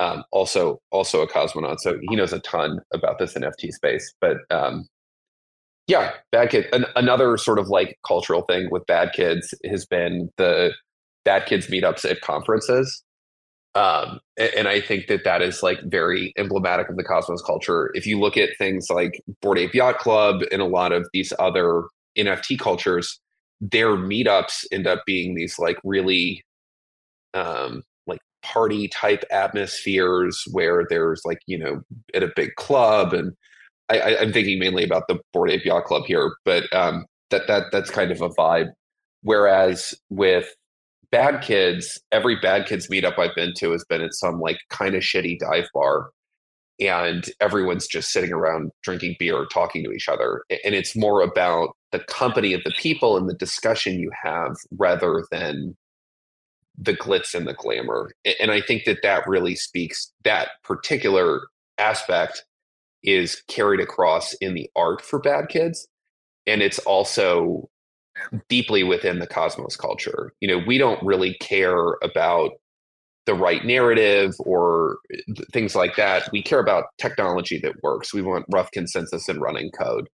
Um, 0.00 0.24
also, 0.32 0.80
also 0.90 1.22
a 1.22 1.28
cosmonaut, 1.28 1.78
so 1.78 1.98
he 2.08 2.16
knows 2.16 2.32
a 2.32 2.40
ton 2.40 2.80
about 2.92 3.18
this 3.18 3.34
NFT 3.34 3.70
space. 3.70 4.12
But 4.20 4.38
um, 4.50 4.88
yeah, 5.86 6.12
bad 6.32 6.50
kid. 6.50 6.66
An- 6.72 6.86
another 6.96 7.36
sort 7.36 7.58
of 7.58 7.68
like 7.68 7.98
cultural 8.06 8.42
thing 8.42 8.68
with 8.70 8.86
bad 8.86 9.12
kids 9.12 9.54
has 9.64 9.86
been 9.86 10.30
the 10.36 10.72
bad 11.24 11.46
kids 11.46 11.68
meetups 11.68 12.08
at 12.10 12.20
conferences. 12.20 13.02
Um, 13.74 14.20
and, 14.38 14.54
and, 14.54 14.68
I 14.68 14.80
think 14.80 15.08
that 15.08 15.24
that 15.24 15.42
is 15.42 15.60
like 15.60 15.80
very 15.86 16.32
emblematic 16.38 16.88
of 16.88 16.96
the 16.96 17.02
Cosmos 17.02 17.42
culture. 17.42 17.90
If 17.94 18.06
you 18.06 18.20
look 18.20 18.36
at 18.36 18.50
things 18.56 18.86
like 18.88 19.20
Bored 19.42 19.58
Ape 19.58 19.74
Yacht 19.74 19.98
Club 19.98 20.42
and 20.52 20.62
a 20.62 20.66
lot 20.66 20.92
of 20.92 21.08
these 21.12 21.32
other 21.40 21.82
NFT 22.16 22.56
cultures, 22.56 23.18
their 23.60 23.96
meetups 23.96 24.64
end 24.70 24.86
up 24.86 25.02
being 25.06 25.34
these 25.34 25.58
like 25.58 25.78
really 25.82 26.44
um, 27.34 27.82
party 28.44 28.88
type 28.88 29.24
atmospheres 29.30 30.44
where 30.52 30.84
there's 30.88 31.22
like 31.24 31.38
you 31.46 31.58
know 31.58 31.80
at 32.14 32.22
a 32.22 32.32
big 32.36 32.54
club 32.56 33.12
and 33.12 33.32
I, 33.90 34.16
am 34.16 34.32
thinking 34.32 34.58
mainly 34.58 34.84
about 34.84 35.08
the 35.08 35.20
Bored 35.32 35.50
Ape 35.50 35.64
Yacht 35.64 35.84
Club 35.84 36.04
here, 36.06 36.34
but 36.44 36.64
um, 36.72 37.04
that 37.30 37.46
that 37.48 37.64
that's 37.70 37.90
kind 37.90 38.10
of 38.10 38.20
a 38.22 38.30
vibe. 38.30 38.70
Whereas 39.22 39.94
with 40.10 40.54
Bad 41.10 41.42
Kids, 41.42 42.00
every 42.10 42.36
Bad 42.36 42.66
Kids 42.66 42.88
meetup 42.88 43.18
I've 43.18 43.34
been 43.34 43.52
to 43.58 43.72
has 43.72 43.84
been 43.88 44.00
at 44.00 44.14
some 44.14 44.40
like 44.40 44.58
kind 44.70 44.94
of 44.94 45.02
shitty 45.02 45.38
dive 45.38 45.66
bar, 45.74 46.10
and 46.80 47.26
everyone's 47.40 47.86
just 47.86 48.10
sitting 48.10 48.32
around 48.32 48.70
drinking 48.82 49.16
beer, 49.18 49.46
talking 49.52 49.84
to 49.84 49.92
each 49.92 50.08
other, 50.08 50.44
and 50.64 50.74
it's 50.74 50.96
more 50.96 51.20
about 51.20 51.70
the 51.92 52.00
company 52.00 52.54
of 52.54 52.62
the 52.64 52.72
people 52.72 53.16
and 53.16 53.28
the 53.28 53.34
discussion 53.34 54.00
you 54.00 54.10
have 54.22 54.56
rather 54.78 55.24
than 55.30 55.76
the 56.76 56.94
glitz 56.94 57.34
and 57.34 57.46
the 57.46 57.54
glamour. 57.54 58.10
And 58.40 58.50
I 58.50 58.60
think 58.60 58.84
that 58.84 59.02
that 59.02 59.26
really 59.26 59.54
speaks 59.54 60.12
that 60.24 60.48
particular 60.62 61.42
aspect 61.78 62.44
is 63.02 63.42
carried 63.48 63.80
across 63.80 64.32
in 64.34 64.54
the 64.54 64.68
art 64.76 65.02
for 65.02 65.18
bad 65.18 65.48
kids 65.48 65.86
and 66.46 66.62
it's 66.62 66.78
also 66.80 67.68
deeply 68.48 68.84
within 68.84 69.18
the 69.18 69.26
cosmos 69.26 69.76
culture. 69.76 70.32
You 70.40 70.48
know 70.48 70.62
we 70.66 70.78
don't 70.78 71.02
really 71.04 71.34
care 71.34 71.96
about 72.02 72.52
the 73.26 73.34
right 73.34 73.64
narrative 73.64 74.34
or 74.38 74.98
eh, 75.12 75.42
things 75.52 75.74
like 75.74 75.96
that. 75.96 76.30
We 76.32 76.42
care 76.42 76.60
about 76.60 76.84
technology 76.98 77.58
that 77.58 77.82
works. 77.82 78.14
We 78.14 78.22
want 78.22 78.46
rough 78.50 78.70
consensus 78.70 79.28
and 79.28 79.40
running 79.40 79.70
code 79.70 80.08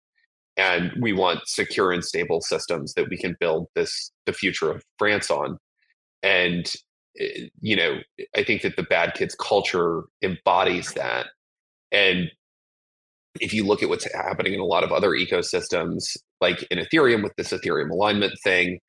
and 0.56 0.92
we 1.00 1.12
want 1.12 1.46
secure 1.46 1.92
and 1.92 2.04
stable 2.04 2.40
systems 2.40 2.94
that 2.94 3.08
we 3.08 3.16
can 3.16 3.36
build 3.38 3.66
this 3.74 4.10
the 4.24 4.32
future 4.32 4.70
of 4.70 4.82
france 4.98 5.30
on 5.30 5.58
and 6.22 6.72
eh, 7.20 7.48
you 7.60 7.76
know 7.76 7.98
i 8.36 8.42
think 8.42 8.62
that 8.62 8.76
the 8.76 8.82
bad 8.84 9.14
kids 9.14 9.34
culture 9.34 10.04
embodies 10.22 10.92
that. 10.94 11.26
And 11.92 12.30
if 13.40 13.52
you 13.52 13.64
look 13.64 13.82
at 13.82 13.88
what's 13.88 14.10
happening 14.12 14.54
in 14.54 14.60
a 14.60 14.64
lot 14.64 14.84
of 14.84 14.92
other 14.92 15.10
ecosystems, 15.10 16.16
like 16.40 16.62
in 16.70 16.78
Ethereum 16.78 17.22
with 17.22 17.34
this 17.36 17.52
Ethereum 17.52 17.90
alignment 17.90 18.34
thing, 18.42 18.80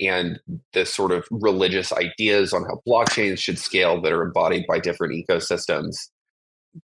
and 0.00 0.38
the 0.74 0.84
sort 0.84 1.10
of 1.12 1.26
religious 1.30 1.92
ideas 1.92 2.52
on 2.52 2.62
how 2.64 2.80
blockchains 2.86 3.38
should 3.38 3.58
scale 3.58 4.00
that 4.02 4.12
are 4.12 4.22
embodied 4.22 4.66
by 4.68 4.78
different 4.78 5.14
ecosystems, 5.14 5.96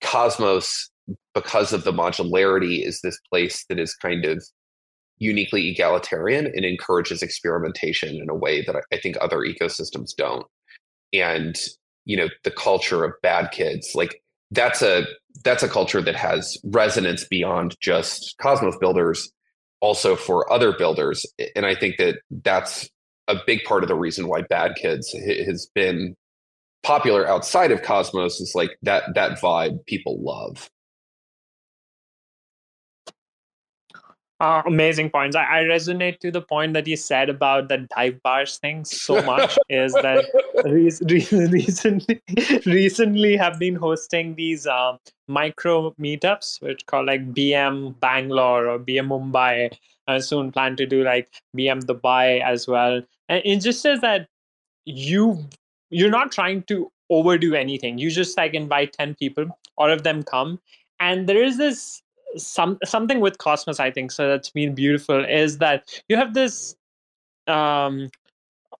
Cosmos, 0.02 0.90
because 1.34 1.72
of 1.72 1.84
the 1.84 1.92
modularity, 1.92 2.84
is 2.84 3.00
this 3.00 3.18
place 3.30 3.64
that 3.68 3.78
is 3.78 3.94
kind 3.94 4.24
of 4.24 4.44
uniquely 5.18 5.68
egalitarian 5.68 6.46
and 6.46 6.64
encourages 6.64 7.22
experimentation 7.22 8.16
in 8.16 8.28
a 8.28 8.34
way 8.34 8.62
that 8.62 8.76
I 8.92 8.98
think 8.98 9.16
other 9.20 9.38
ecosystems 9.38 10.14
don't. 10.16 10.46
And 11.12 11.56
you 12.04 12.16
know, 12.16 12.28
the 12.44 12.50
culture 12.50 13.04
of 13.04 13.12
bad 13.22 13.50
kids, 13.50 13.92
like 13.94 14.22
that's 14.50 14.82
a 14.82 15.04
that's 15.44 15.62
a 15.62 15.68
culture 15.68 16.00
that 16.00 16.16
has 16.16 16.56
resonance 16.64 17.24
beyond 17.24 17.76
just 17.80 18.36
Cosmos 18.40 18.76
builders, 18.78 19.30
also 19.80 20.16
for 20.16 20.50
other 20.52 20.72
builders. 20.72 21.26
And 21.54 21.66
I 21.66 21.74
think 21.74 21.96
that 21.98 22.20
that's 22.44 22.88
a 23.28 23.36
big 23.46 23.64
part 23.64 23.82
of 23.82 23.88
the 23.88 23.94
reason 23.94 24.28
why 24.28 24.42
Bad 24.42 24.76
Kids 24.76 25.12
has 25.12 25.68
been 25.74 26.14
popular 26.82 27.28
outside 27.28 27.72
of 27.72 27.82
Cosmos 27.82 28.40
is 28.40 28.52
like 28.54 28.78
that 28.82 29.14
that 29.14 29.40
vibe 29.40 29.84
people 29.86 30.22
love. 30.22 30.70
Uh, 34.38 34.62
amazing 34.66 35.08
points. 35.08 35.34
I, 35.34 35.44
I, 35.44 35.62
resonate 35.64 36.18
to 36.20 36.30
the 36.30 36.42
point 36.42 36.74
that 36.74 36.86
you 36.86 36.96
said 36.96 37.30
about 37.30 37.70
the 37.70 37.88
dive 37.96 38.22
bars 38.22 38.58
thing 38.58 38.84
so 38.84 39.22
much. 39.22 39.56
is 39.70 39.94
that 39.94 40.26
re- 40.62 40.92
re- 41.08 41.48
recently 41.50 42.20
recently 42.66 43.34
have 43.36 43.58
been 43.58 43.74
hosting 43.74 44.34
these 44.34 44.66
um, 44.66 44.98
micro 45.26 45.92
meetups, 45.92 46.60
which 46.60 46.84
call 46.84 47.06
like 47.06 47.32
BM 47.32 47.98
Bangalore 48.00 48.68
or 48.68 48.78
BM 48.78 49.08
Mumbai. 49.08 49.74
I 50.06 50.18
soon 50.18 50.52
plan 50.52 50.76
to 50.76 50.84
do 50.84 51.02
like 51.02 51.32
BM 51.56 51.84
Dubai 51.84 52.42
as 52.42 52.68
well. 52.68 53.00
And 53.30 53.40
it 53.42 53.62
just 53.62 53.80
says 53.80 54.02
that 54.02 54.28
you 54.84 55.48
you're 55.88 56.10
not 56.10 56.30
trying 56.30 56.62
to 56.64 56.92
overdo 57.08 57.54
anything. 57.54 57.96
You 57.96 58.10
just 58.10 58.36
like 58.36 58.52
invite 58.52 58.92
ten 58.92 59.14
people, 59.14 59.46
all 59.78 59.90
of 59.90 60.02
them 60.02 60.22
come, 60.22 60.60
and 61.00 61.26
there 61.26 61.42
is 61.42 61.56
this 61.56 62.02
some 62.36 62.78
something 62.84 63.20
with 63.20 63.38
Cosmos, 63.38 63.80
I 63.80 63.90
think, 63.90 64.12
so 64.12 64.28
that's 64.28 64.50
been 64.50 64.74
beautiful 64.74 65.24
is 65.24 65.58
that 65.58 66.02
you 66.08 66.16
have 66.16 66.34
this 66.34 66.76
um 67.46 68.10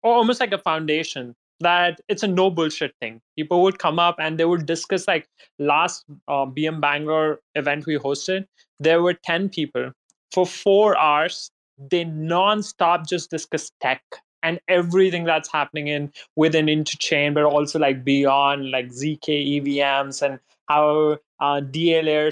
almost 0.02 0.40
like 0.40 0.52
a 0.52 0.58
foundation 0.58 1.34
that 1.60 2.00
it's 2.08 2.22
a 2.22 2.28
no 2.28 2.50
bullshit 2.50 2.94
thing. 3.00 3.20
People 3.36 3.62
would 3.62 3.78
come 3.78 3.98
up 3.98 4.16
and 4.18 4.38
they 4.38 4.44
would 4.44 4.66
discuss 4.66 5.08
like 5.08 5.26
last 5.58 6.04
uh, 6.28 6.44
BM 6.44 6.80
Bangalore 6.80 7.40
event 7.54 7.86
we 7.86 7.96
hosted. 7.96 8.46
There 8.78 9.02
were 9.02 9.14
ten 9.14 9.48
people 9.48 9.92
for 10.32 10.46
four 10.46 10.98
hours. 10.98 11.50
They 11.78 12.04
non-stop 12.04 13.06
just 13.06 13.30
discuss 13.30 13.70
tech 13.80 14.02
and 14.42 14.60
everything 14.68 15.24
that's 15.24 15.50
happening 15.50 15.88
in 15.88 16.12
within 16.36 16.66
interchain, 16.66 17.34
but 17.34 17.44
also 17.44 17.78
like 17.78 18.04
beyond 18.04 18.70
like 18.70 18.88
zk 18.88 19.26
EVMs 19.26 20.22
and 20.22 20.38
how 20.68 21.18
uh, 21.40 21.60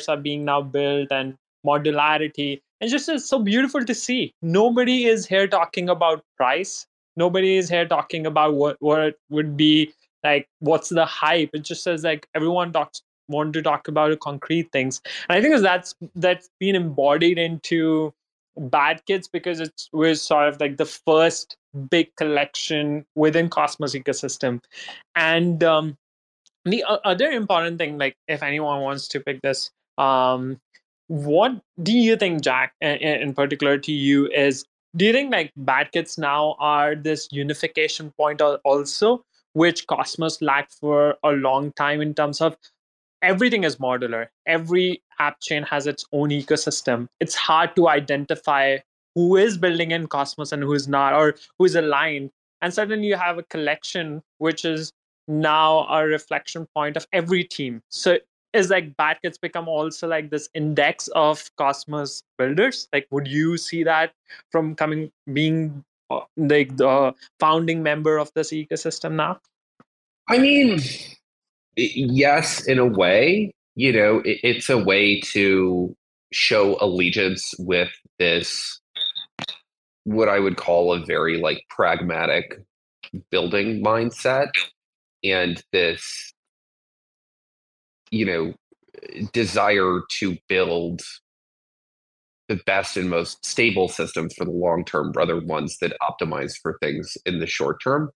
are 0.08 0.16
being 0.16 0.44
now 0.44 0.62
built 0.62 1.08
and 1.10 1.36
modularity. 1.66 2.60
And 2.80 2.90
just 2.90 3.08
it's 3.08 3.28
so 3.28 3.38
beautiful 3.38 3.84
to 3.84 3.94
see. 3.94 4.34
Nobody 4.42 5.06
is 5.06 5.26
here 5.26 5.46
talking 5.46 5.88
about 5.88 6.24
price. 6.36 6.86
Nobody 7.16 7.56
is 7.56 7.68
here 7.68 7.86
talking 7.86 8.26
about 8.26 8.54
what 8.54 8.76
what 8.80 9.14
would 9.30 9.56
be 9.56 9.92
like 10.22 10.48
what's 10.60 10.88
the 10.88 11.04
hype. 11.04 11.50
It 11.52 11.62
just 11.62 11.84
says 11.84 12.04
like 12.04 12.26
everyone 12.34 12.72
talks 12.72 13.02
want 13.28 13.52
to 13.54 13.62
talk 13.62 13.88
about 13.88 14.18
concrete 14.20 14.70
things. 14.72 15.00
And 15.28 15.38
I 15.38 15.40
think 15.40 15.60
that's 15.62 15.94
that's 16.14 16.50
been 16.58 16.74
embodied 16.74 17.38
into 17.38 18.12
Bad 18.56 19.04
Kids 19.06 19.28
because 19.28 19.60
it 19.60 19.88
was 19.92 20.22
sort 20.22 20.48
of 20.48 20.60
like 20.60 20.76
the 20.76 20.84
first 20.84 21.56
big 21.90 22.14
collection 22.16 23.04
within 23.14 23.48
Cosmos 23.48 23.94
ecosystem. 23.94 24.60
And 25.16 25.62
um, 25.64 25.96
the 26.64 26.85
other 27.05 27.31
important 27.31 27.79
thing 27.79 27.98
like 27.98 28.16
if 28.29 28.42
anyone 28.42 28.81
wants 28.81 29.09
to 29.09 29.20
pick 29.20 29.40
this 29.42 29.70
um 29.98 30.61
what 31.09 31.53
do 31.83 31.92
you 31.92 32.16
think 32.16 32.42
jack 32.42 32.72
in, 32.81 32.96
in 32.96 33.35
particular 33.35 33.77
to 33.79 33.92
you 33.92 34.27
is 34.29 34.64
do 34.96 35.05
you 35.05 35.12
think 35.12 35.33
like 35.33 35.53
bad 35.57 35.90
kids 35.92 36.16
now 36.16 36.57
are 36.59 36.94
this 36.94 37.29
unification 37.31 38.12
point 38.16 38.40
also 38.40 39.24
which 39.53 39.87
cosmos 39.87 40.40
lacked 40.42 40.74
for 40.81 41.16
a 41.22 41.31
long 41.31 41.72
time 41.72 42.00
in 42.00 42.14
terms 42.14 42.40
of 42.40 42.57
everything 43.24 43.64
is 43.64 43.77
modular. 43.77 44.29
Every 44.46 45.03
app 45.18 45.40
chain 45.40 45.62
has 45.64 45.87
its 45.87 46.05
own 46.12 46.29
ecosystem. 46.29 47.09
It's 47.20 47.35
hard 47.35 47.74
to 47.77 47.88
identify 47.88 48.79
who 49.14 49.37
is 49.37 49.57
building 49.57 49.92
in 49.92 50.07
cosmos 50.07 50.53
and 50.53 50.62
who 50.62 50.74
is 50.74 50.87
not 50.87 51.14
or 51.14 51.35
who 51.59 51.64
is 51.64 51.74
aligned. 51.74 52.31
And 52.61 52.72
suddenly 52.72 53.07
you 53.07 53.16
have 53.16 53.38
a 53.38 53.42
collection 53.44 54.22
which 54.38 54.64
is 54.64 54.92
now 55.28 55.87
a 55.88 56.04
reflection 56.04 56.66
point 56.74 56.96
of 56.96 57.06
every 57.12 57.44
team. 57.44 57.82
So 57.88 58.18
is 58.54 58.70
like 58.70 58.96
Bad 58.96 59.18
Kids 59.22 59.37
become 59.37 59.68
also 59.68 60.06
like 60.06 60.30
this 60.30 60.48
index 60.54 61.08
of 61.08 61.50
Cosmos 61.56 62.22
builders? 62.38 62.88
Like, 62.92 63.06
would 63.10 63.26
you 63.26 63.56
see 63.58 63.82
that 63.84 64.12
from 64.50 64.74
coming 64.74 65.10
being 65.32 65.84
uh, 66.10 66.20
like 66.37 66.76
the 66.76 67.14
founding 67.40 67.82
member 67.82 68.16
of 68.16 68.30
this 68.34 68.52
ecosystem 68.52 69.12
now? 69.12 69.40
I 70.28 70.38
mean, 70.38 70.78
yes, 71.76 72.66
in 72.66 72.78
a 72.78 72.87
way, 72.87 73.52
you 73.74 73.92
know, 73.92 74.18
it, 74.24 74.38
it's 74.42 74.70
a 74.70 74.78
way 74.78 75.20
to 75.32 75.94
show 76.32 76.76
allegiance 76.80 77.52
with 77.58 77.90
this, 78.18 78.80
what 80.04 80.28
I 80.28 80.38
would 80.38 80.56
call 80.56 80.92
a 80.92 81.04
very 81.04 81.40
like 81.40 81.64
pragmatic 81.68 82.60
building 83.30 83.82
mindset 83.82 84.50
and 85.24 85.62
this, 85.72 86.34
you 88.10 88.24
know, 88.26 88.54
desire 89.32 90.00
to 90.18 90.37
build 90.48 91.02
the 92.48 92.60
best 92.66 92.96
and 92.96 93.08
most 93.10 93.44
stable 93.44 93.88
systems 93.88 94.34
for 94.34 94.44
the 94.44 94.50
long 94.50 94.84
term 94.84 95.12
rather 95.16 95.40
ones 95.40 95.78
that 95.80 95.96
optimize 96.02 96.52
for 96.62 96.78
things 96.82 97.16
in 97.26 97.40
the 97.40 97.46
short 97.46 97.82
term 97.82 98.10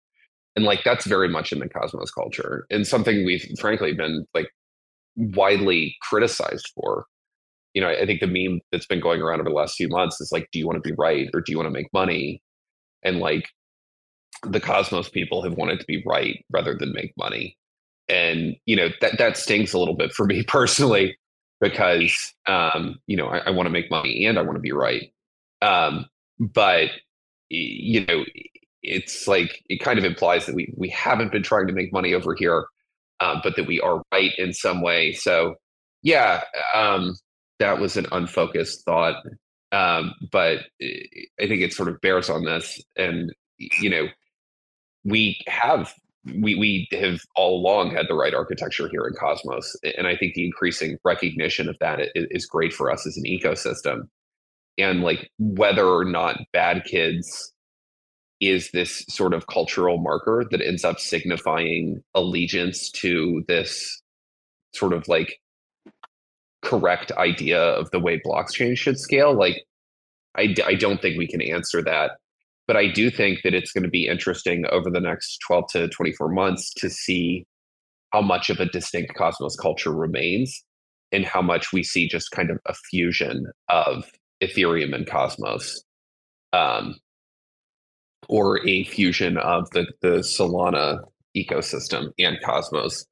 and 0.57 0.65
like 0.65 0.85
that's 0.85 1.07
very 1.07 1.29
much 1.29 1.53
in 1.53 1.61
the 1.61 1.69
cosmos 1.69 2.11
culture 2.11 2.67
and 2.71 2.87
something 2.87 3.25
we've 3.25 3.47
frankly 3.59 3.95
been 3.95 4.27
like 4.35 4.49
widely 5.17 5.97
criticized 6.03 6.71
for. 6.75 7.07
You 7.75 7.83
know 7.83 7.91
i 7.91 8.07
think 8.07 8.21
the 8.21 8.27
meme 8.27 8.61
that's 8.73 8.87
been 8.87 9.01
going 9.01 9.23
around 9.23 9.41
over 9.41 9.51
the 9.51 9.55
last 9.55 9.77
few 9.77 9.89
months 9.89 10.21
is 10.21 10.33
like 10.33 10.49
do 10.53 10.59
you 10.59 10.67
want 10.67 10.83
to 10.83 10.89
be 10.89 10.95
right 10.99 11.29
or 11.35 11.41
do 11.41 11.53
you 11.53 11.59
want 11.59 11.69
to 11.69 11.73
make 11.73 11.93
money? 11.93 12.43
And 13.05 13.21
like 13.21 13.49
the 14.45 14.61
cosmos 14.61 15.09
people 15.09 15.43
have 15.43 15.55
wanted 15.55 15.81
to 15.81 15.87
be 15.87 16.03
right 16.07 16.45
rather 16.51 16.75
than 16.75 16.93
make 16.93 17.13
money 17.17 17.57
and 18.09 18.57
you 18.67 18.77
know 18.77 18.89
that 19.01 19.19
that 19.19 19.37
stings 19.37 19.73
a 19.73 19.79
little 19.79 19.97
bit 19.97 20.13
for 20.13 20.27
me 20.27 20.43
personally 20.49 21.17
because 21.61 22.35
um 22.47 22.99
you 23.07 23.17
know 23.17 23.27
i, 23.27 23.39
I 23.39 23.51
want 23.51 23.67
to 23.67 23.71
make 23.71 23.91
money 23.91 24.25
and 24.27 24.39
i 24.39 24.43
want 24.43 24.57
to 24.57 24.61
be 24.61 24.73
right 24.73 25.13
um 25.61 26.07
but 26.39 26.91
you 27.51 28.05
know 28.07 28.25
it's 28.83 29.27
like 29.27 29.63
it 29.69 29.81
kind 29.81 29.99
of 29.99 30.05
implies 30.05 30.47
that 30.47 30.55
we 30.55 30.73
we 30.77 30.89
haven't 30.89 31.33
been 31.33 31.43
trying 31.43 31.67
to 31.67 31.73
make 31.73 31.93
money 31.93 32.15
over 32.15 32.35
here, 32.35 32.67
uh, 33.21 33.41
but 33.43 33.57
that 33.57 33.67
we 33.67 33.81
are 33.81 34.03
right 34.13 34.33
in 34.39 34.53
some 34.53 34.83
way. 34.83 35.13
So 35.13 35.57
yeah, 36.03 36.43
um, 36.75 37.17
that 37.59 37.79
was 37.79 37.97
an 37.97 38.07
unfocused 38.13 38.85
thought, 38.85 39.17
um, 39.73 40.15
but 40.31 40.61
I 40.81 41.47
think 41.47 41.63
it 41.63 41.73
sort 41.73 41.89
of 41.89 42.01
bears 42.01 42.31
on 42.31 42.45
this. 42.45 42.81
And 42.97 43.33
you 43.59 43.91
know, 43.91 44.07
we 45.05 45.41
have 45.47 45.95
we 46.37 46.55
we 46.55 46.89
have 46.93 47.21
all 47.37 47.61
along 47.61 47.95
had 47.95 48.07
the 48.09 48.15
right 48.15 48.35
architecture 48.35 48.89
here 48.89 49.07
in 49.07 49.15
Cosmos, 49.15 49.77
and 49.97 50.07
I 50.07 50.17
think 50.17 50.35
the 50.35 50.45
increasing 50.45 50.99
recognition 51.05 51.69
of 51.69 51.79
that 51.81 52.01
is, 52.15 52.47
great 52.47 52.73
for 52.73 52.91
us 52.91 53.07
as 53.07 53.17
an 53.17 53.25
ecosystem. 53.25 54.09
And 54.77 55.03
like 55.03 55.31
whether 55.39 55.87
or 55.87 56.05
not 56.05 56.41
bad 56.53 56.85
kids 56.85 57.53
is 58.41 58.71
this 58.71 59.05
sort 59.09 59.35
of 59.35 59.49
cultural 59.49 59.99
marker 59.99 60.45
that 60.51 60.61
ends 60.61 60.85
up 60.85 61.01
signifying 61.01 62.03
allegiance 62.15 62.91
to 62.93 63.45
this 63.49 64.01
sort 64.75 64.93
of 64.93 65.09
like 65.09 65.41
correct 66.63 67.11
idea 67.13 67.61
of 67.61 67.91
the 67.91 67.99
way 67.99 68.21
blockchain 68.25 68.77
should 68.77 68.99
scale 68.99 69.33
like 69.33 69.65
I, 70.37 70.55
I 70.65 70.75
don't 70.75 71.01
think 71.01 71.19
we 71.19 71.27
can 71.27 71.43
answer 71.43 71.83
that 71.83 72.13
but 72.69 72.77
i 72.77 72.87
do 72.87 73.11
think 73.11 73.41
that 73.43 73.55
it's 73.55 73.73
going 73.73 73.83
to 73.83 73.91
be 73.91 74.07
interesting 74.07 74.65
over 74.71 74.91
the 74.91 75.01
next 75.01 75.39
12 75.47 75.65
to 75.73 75.89
24 75.89 76.29
months 76.29 76.73
to 76.75 76.89
see 76.89 77.45
how 78.13 78.23
much 78.23 78.49
of 78.51 78.61
a 78.61 78.67
distinct 78.67 79.15
cosmos 79.17 79.57
culture 79.57 79.93
remains 79.93 80.65
and 81.11 81.25
how 81.25 81.43
much 81.43 81.73
we 81.73 81.83
see 81.83 82.07
just 82.07 82.31
kind 82.31 82.51
of 82.51 82.59
a 82.67 82.75
fusion 82.75 83.47
of 83.69 84.05
ethereum 84.43 84.95
and 84.95 85.09
cosmos 85.09 85.83
um, 86.53 86.95
or 88.29 88.67
a 88.67 88.85
fusion 88.85 89.39
of 89.39 89.69
the, 89.71 89.87
the 90.03 90.19
Solana 90.19 91.01
ecosystem 91.37 92.11
and 92.19 92.39
Cosmos, 92.45 93.07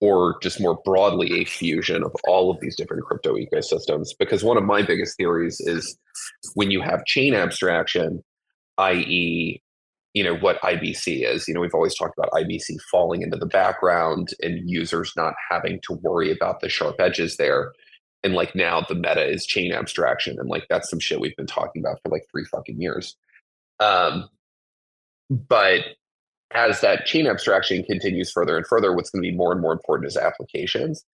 or 0.00 0.36
just 0.42 0.60
more 0.60 0.78
broadly 0.84 1.40
a 1.40 1.44
fusion 1.44 2.04
of 2.04 2.14
all 2.26 2.50
of 2.50 2.60
these 2.60 2.76
different 2.76 3.04
crypto 3.04 3.34
ecosystems. 3.34 4.08
Because 4.18 4.44
one 4.44 4.56
of 4.56 4.64
my 4.64 4.82
biggest 4.82 5.16
theories 5.16 5.60
is 5.60 5.96
when 6.54 6.70
you 6.70 6.80
have 6.80 7.04
chain 7.04 7.34
abstraction, 7.34 8.22
i.e., 8.78 9.62
you 10.14 10.24
know 10.24 10.36
what 10.36 10.60
IBC 10.62 11.24
is. 11.28 11.46
You 11.46 11.54
know, 11.54 11.60
we've 11.60 11.74
always 11.74 11.96
talked 11.96 12.18
about 12.18 12.32
IBC 12.32 12.80
falling 12.90 13.22
into 13.22 13.36
the 13.36 13.46
background 13.46 14.28
and 14.42 14.68
users 14.68 15.12
not 15.16 15.34
having 15.50 15.80
to 15.82 15.94
worry 15.94 16.32
about 16.32 16.60
the 16.60 16.68
sharp 16.68 16.96
edges 16.98 17.36
there. 17.36 17.72
And 18.24 18.34
like 18.34 18.54
now 18.54 18.84
the 18.88 18.94
meta 18.94 19.24
is 19.24 19.46
chain 19.46 19.72
abstraction. 19.72 20.36
And 20.40 20.48
like 20.48 20.66
that's 20.68 20.90
some 20.90 20.98
shit 20.98 21.20
we've 21.20 21.36
been 21.36 21.46
talking 21.46 21.82
about 21.82 22.00
for 22.02 22.10
like 22.10 22.24
three 22.30 22.44
fucking 22.44 22.80
years. 22.80 23.16
Um, 23.78 24.28
but 25.30 25.84
as 26.52 26.80
that 26.80 27.06
chain 27.06 27.26
abstraction 27.26 27.84
continues 27.84 28.32
further 28.32 28.56
and 28.56 28.66
further, 28.66 28.94
what's 28.94 29.10
going 29.10 29.22
to 29.22 29.30
be 29.30 29.36
more 29.36 29.52
and 29.52 29.60
more 29.60 29.72
important 29.72 30.08
is 30.08 30.16
applications. 30.16 31.04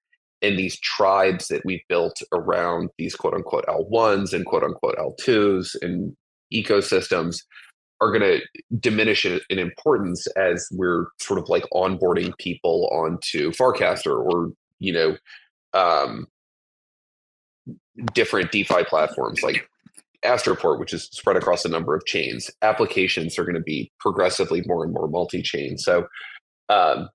And 0.40 0.59
these 0.59 0.79
tribes 0.81 1.48
that 1.48 1.64
we've 1.64 1.87
built 1.88 2.22
around 2.33 2.90
these 2.96 3.14
quote 3.14 3.35
unquote 3.35 3.66
L1s 3.66 4.33
and 4.33 4.46
quote 4.46 4.62
unquote 4.62 4.96
L2s 4.96 5.77
and 5.83 6.16
ecosystems 6.55 7.37
are 8.01 8.11
going 8.11 8.21
to 8.21 8.40
diminish 8.79 9.25
in, 9.25 9.40
importance 9.51 10.27
as 10.37 10.69
we're 10.73 11.07
sort 11.21 11.38
of 11.38 11.49
like 11.49 11.64
onboarding 11.73 12.37
people 12.38 12.88
onto 12.93 13.51
Farcaster 13.53 14.19
or, 14.19 14.53
you 14.79 14.93
know, 14.93 15.17
um, 15.73 16.27
different 18.12 18.53
DeFi 18.53 18.85
platforms 18.85 19.43
like 19.43 19.69
Astroport, 20.25 20.79
which 20.79 20.93
is 20.93 21.05
spread 21.12 21.37
across 21.37 21.64
a 21.64 21.69
number 21.69 21.95
of 21.95 22.05
chains, 22.07 22.51
applications 22.62 23.38
are 23.38 23.45
going 23.45 23.55
to 23.55 23.61
be 23.61 23.93
progressively 24.01 24.62
more 24.67 24.85
and 24.85 24.93
more 24.93 25.07
multi-chain. 25.07 25.79
So, 25.79 26.07
um, 26.69 27.09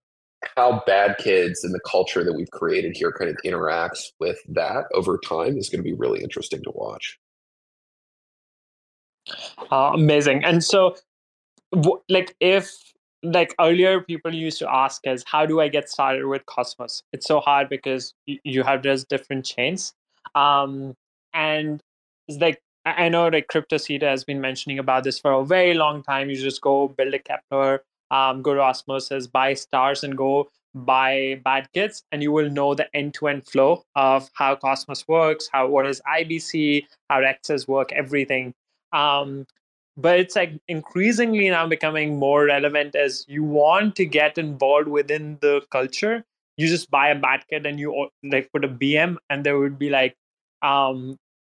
how 0.56 0.82
bad 0.86 1.18
kids 1.18 1.64
and 1.64 1.74
the 1.74 1.82
culture 1.82 2.24
that 2.24 2.34
we've 2.34 2.52
created 2.52 2.96
here 2.96 3.12
kind 3.12 3.30
of 3.30 3.36
interacts 3.46 4.06
with 4.20 4.40
that 4.48 4.86
over 4.94 5.18
time 5.18 5.58
is 5.58 5.70
going 5.70 5.80
to 5.80 5.84
be 5.84 5.94
really 5.94 6.24
interesting 6.24 6.62
to 6.64 6.72
watch. 6.74 7.20
Uh, 9.72 9.92
amazing. 9.94 10.44
And 10.44 10.64
so, 10.64 10.96
like, 12.10 12.36
if 12.40 12.72
like 13.22 13.54
earlier 13.60 14.00
people 14.02 14.34
used 14.34 14.60
to 14.60 14.74
ask 14.74 15.06
us 15.06 15.26
how 15.28 15.46
do 15.46 15.60
i 15.60 15.68
get 15.68 15.90
started 15.90 16.26
with 16.26 16.46
cosmos 16.46 17.04
it's 17.12 17.28
so 17.28 17.42
hard 17.42 17.68
because 17.68 18.14
you 18.26 18.64
have 18.64 18.82
just 18.82 19.10
different 19.10 19.44
chains 19.44 19.94
um 20.36 20.96
and 21.34 21.82
it's 22.30 22.40
like 22.40 22.62
I 22.86 23.10
know 23.10 23.28
like 23.28 23.48
Crypto 23.48 23.76
CryptoCita 23.78 24.04
has 24.04 24.24
been 24.24 24.42
mentioning 24.42 24.80
about 24.80 25.04
this 25.04 25.20
for 25.20 25.34
a 25.34 25.46
very 25.46 25.74
long 25.74 26.02
time. 26.04 26.30
You 26.30 26.38
just 26.38 26.62
go 26.62 26.88
build 26.88 27.14
a 27.14 27.20
Keplr, 27.20 27.80
um, 28.10 28.42
go 28.42 28.54
to 28.54 28.62
Osmosis, 28.62 29.28
buy 29.28 29.54
stars, 29.54 30.04
and 30.04 30.18
go 30.18 30.48
buy 30.74 31.42
bad 31.44 31.68
kits, 31.74 32.04
and 32.12 32.24
you 32.24 32.32
will 32.32 32.50
know 32.50 32.74
the 32.74 32.88
end-to-end 32.96 33.46
flow 33.48 33.84
of 33.96 34.30
how 34.34 34.56
Cosmos 34.56 35.08
works, 35.08 35.50
how 35.52 35.68
what 35.68 35.88
is 35.88 36.02
IBC, 36.08 36.86
how 37.10 37.20
X's 37.22 37.68
work, 37.68 37.92
everything. 37.92 38.54
Um, 38.92 39.46
but 39.98 40.20
it's 40.20 40.36
like 40.36 40.54
increasingly 40.68 41.50
now 41.50 41.68
becoming 41.68 42.18
more 42.18 42.46
relevant 42.46 42.96
as 42.96 43.26
you 43.28 43.44
want 43.44 43.96
to 43.98 44.06
get 44.06 44.38
involved 44.38 44.88
within 44.88 45.38
the 45.42 45.62
culture. 45.72 46.24
You 46.58 46.68
just 46.68 46.90
buy 46.90 47.10
a 47.10 47.20
bad 47.20 47.44
kit 47.50 47.66
and 47.66 47.80
you 47.80 48.10
like 48.24 48.50
put 48.52 48.64
a 48.64 48.70
BM, 48.70 49.18
and 49.30 49.46
there 49.46 49.58
would 49.60 49.78
be 49.78 49.90
like 49.90 50.16
um 50.62 51.18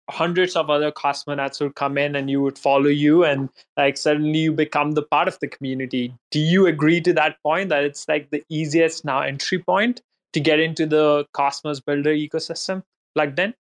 hundreds 0.10 0.56
of 0.56 0.70
other 0.70 0.92
cosmonauts 0.92 1.62
would 1.62 1.76
come 1.76 1.98
in 1.98 2.16
and 2.16 2.30
you 2.30 2.42
would 2.42 2.58
follow 2.58 2.88
you 2.88 3.24
and 3.24 3.50
like 3.78 3.96
suddenly 3.96 4.40
you 4.40 4.52
become 4.52 4.92
the 4.92 5.02
part 5.02 5.28
of 5.28 5.40
the 5.40 5.48
community. 5.48 6.14
Do 6.32 6.40
you 6.40 6.68
agree 6.68 7.00
to 7.02 7.14
that 7.14 7.42
point 7.44 7.70
that 7.70 7.84
it's 7.84 8.08
like 8.08 8.30
the 8.30 8.44
easiest 8.50 9.06
now 9.06 9.22
entry 9.22 9.60
point 9.60 10.02
to 10.34 10.40
get 10.40 10.60
into 10.60 10.86
the 10.86 11.26
cosmos 11.34 11.80
builder 11.80 12.14
ecosystem 12.14 12.84
plugged 13.16 13.40
in? 13.40 13.54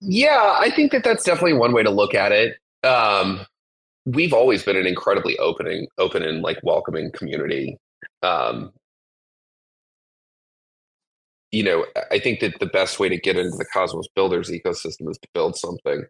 Yeah 0.00 0.56
i 0.58 0.70
think 0.70 0.92
that 0.92 1.04
that's 1.04 1.24
definitely 1.24 1.54
one 1.54 1.72
way 1.72 1.82
to 1.82 1.90
look 1.90 2.14
at 2.14 2.32
it 2.32 2.56
um, 2.84 3.44
we've 4.06 4.32
always 4.32 4.62
been 4.62 4.76
an 4.76 4.86
incredibly 4.86 5.38
opening 5.38 5.86
open 5.98 6.22
and 6.22 6.42
like 6.42 6.58
welcoming 6.62 7.10
community 7.12 7.76
um, 8.22 8.72
you 11.52 11.64
know, 11.64 11.84
I 12.10 12.18
think 12.18 12.40
that 12.40 12.58
the 12.60 12.66
best 12.66 13.00
way 13.00 13.08
to 13.08 13.16
get 13.16 13.36
into 13.36 13.56
the 13.56 13.66
Cosmos 13.72 14.06
Builders 14.14 14.50
ecosystem 14.50 15.10
is 15.10 15.18
to 15.18 15.28
build 15.34 15.56
something. 15.56 16.04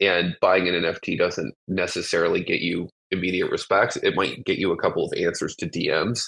And 0.00 0.34
buying 0.40 0.68
an 0.68 0.74
NFT 0.74 1.16
doesn't 1.16 1.54
necessarily 1.68 2.42
get 2.42 2.60
you 2.60 2.88
immediate 3.12 3.50
respect. 3.50 3.98
It 4.02 4.16
might 4.16 4.44
get 4.44 4.58
you 4.58 4.72
a 4.72 4.76
couple 4.76 5.04
of 5.04 5.12
answers 5.16 5.54
to 5.56 5.68
DMs, 5.68 6.22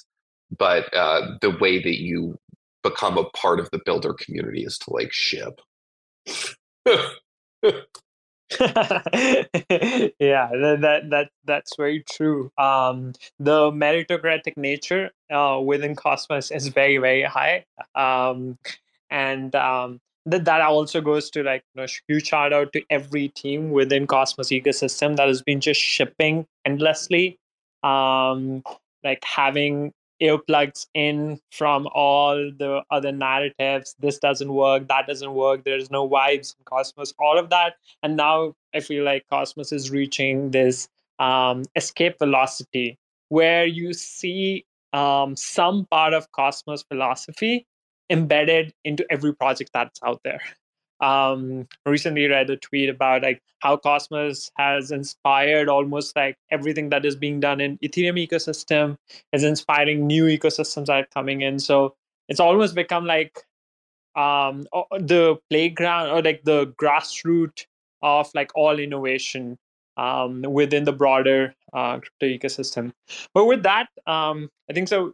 but 0.56 0.94
uh, 0.94 1.36
the 1.40 1.56
way 1.60 1.82
that 1.82 2.00
you 2.00 2.36
become 2.84 3.18
a 3.18 3.24
part 3.30 3.58
of 3.58 3.68
the 3.72 3.80
builder 3.84 4.14
community 4.14 4.62
is 4.62 4.78
to 4.78 4.92
like 4.92 5.12
ship. 5.12 5.60
yeah 8.60 9.48
that 10.52 11.00
that 11.10 11.30
that's 11.44 11.76
very 11.76 12.04
true. 12.10 12.50
Um 12.58 13.12
the 13.38 13.70
meritocratic 13.70 14.56
nature 14.56 15.10
uh 15.32 15.60
within 15.64 15.96
cosmos 15.96 16.50
is 16.50 16.68
very 16.68 16.98
very 16.98 17.22
high. 17.22 17.64
Um 17.94 18.58
and 19.10 19.54
um 19.54 20.00
that 20.26 20.44
that 20.44 20.60
also 20.60 21.00
goes 21.00 21.30
to 21.30 21.42
like 21.42 21.64
you 21.74 21.82
know, 21.82 21.86
huge 22.08 22.26
shout 22.28 22.52
out 22.52 22.72
to 22.74 22.82
every 22.90 23.28
team 23.28 23.70
within 23.70 24.06
cosmos 24.06 24.48
ecosystem 24.48 25.16
that 25.16 25.26
has 25.28 25.42
been 25.42 25.60
just 25.60 25.80
shipping 25.80 26.46
endlessly. 26.66 27.38
Um 27.82 28.62
like 29.02 29.24
having 29.24 29.92
earplugs 30.22 30.86
in 30.94 31.40
from 31.50 31.88
all 31.94 32.34
the 32.56 32.82
other 32.90 33.12
narratives. 33.12 33.94
This 33.98 34.18
doesn't 34.18 34.52
work, 34.52 34.88
that 34.88 35.06
doesn't 35.06 35.34
work, 35.34 35.64
there's 35.64 35.90
no 35.90 36.08
vibes 36.08 36.54
in 36.58 36.64
Cosmos, 36.64 37.12
all 37.18 37.38
of 37.38 37.50
that. 37.50 37.74
And 38.02 38.16
now 38.16 38.54
I 38.74 38.80
feel 38.80 39.04
like 39.04 39.26
Cosmos 39.30 39.72
is 39.72 39.90
reaching 39.90 40.50
this 40.50 40.88
um, 41.18 41.64
escape 41.76 42.18
velocity 42.18 42.98
where 43.28 43.66
you 43.66 43.92
see 43.92 44.64
um, 44.92 45.36
some 45.36 45.86
part 45.90 46.14
of 46.14 46.30
Cosmos 46.32 46.82
philosophy 46.84 47.66
embedded 48.10 48.72
into 48.84 49.04
every 49.10 49.34
project 49.34 49.70
that's 49.72 50.00
out 50.04 50.20
there 50.24 50.40
um, 51.04 51.68
recently 51.84 52.26
read 52.26 52.48
a 52.48 52.56
tweet 52.56 52.88
about 52.88 53.22
like 53.22 53.42
how 53.60 53.76
Cosmos 53.76 54.50
has 54.56 54.90
inspired 54.90 55.68
almost 55.68 56.16
like 56.16 56.36
everything 56.50 56.88
that 56.90 57.04
is 57.04 57.14
being 57.14 57.40
done 57.40 57.60
in 57.60 57.78
Ethereum 57.78 58.26
ecosystem 58.26 58.96
is 59.32 59.44
inspiring 59.44 60.06
new 60.06 60.24
ecosystems 60.24 60.86
that 60.86 60.96
are 60.96 61.06
coming 61.12 61.42
in. 61.42 61.58
So 61.58 61.94
it's 62.28 62.40
almost 62.40 62.74
become 62.74 63.04
like 63.04 63.38
um, 64.16 64.66
the 64.98 65.36
playground 65.50 66.10
or 66.10 66.22
like 66.22 66.42
the 66.44 66.68
grassroots 66.80 67.66
of 68.02 68.30
like 68.34 68.50
all 68.54 68.78
innovation 68.78 69.58
um, 69.98 70.42
within 70.42 70.84
the 70.84 70.92
broader 70.92 71.54
uh, 71.74 71.98
crypto 71.98 72.26
ecosystem. 72.26 72.92
But 73.34 73.44
with 73.44 73.62
that, 73.64 73.88
um, 74.06 74.48
I 74.70 74.72
think 74.72 74.88
so. 74.88 75.12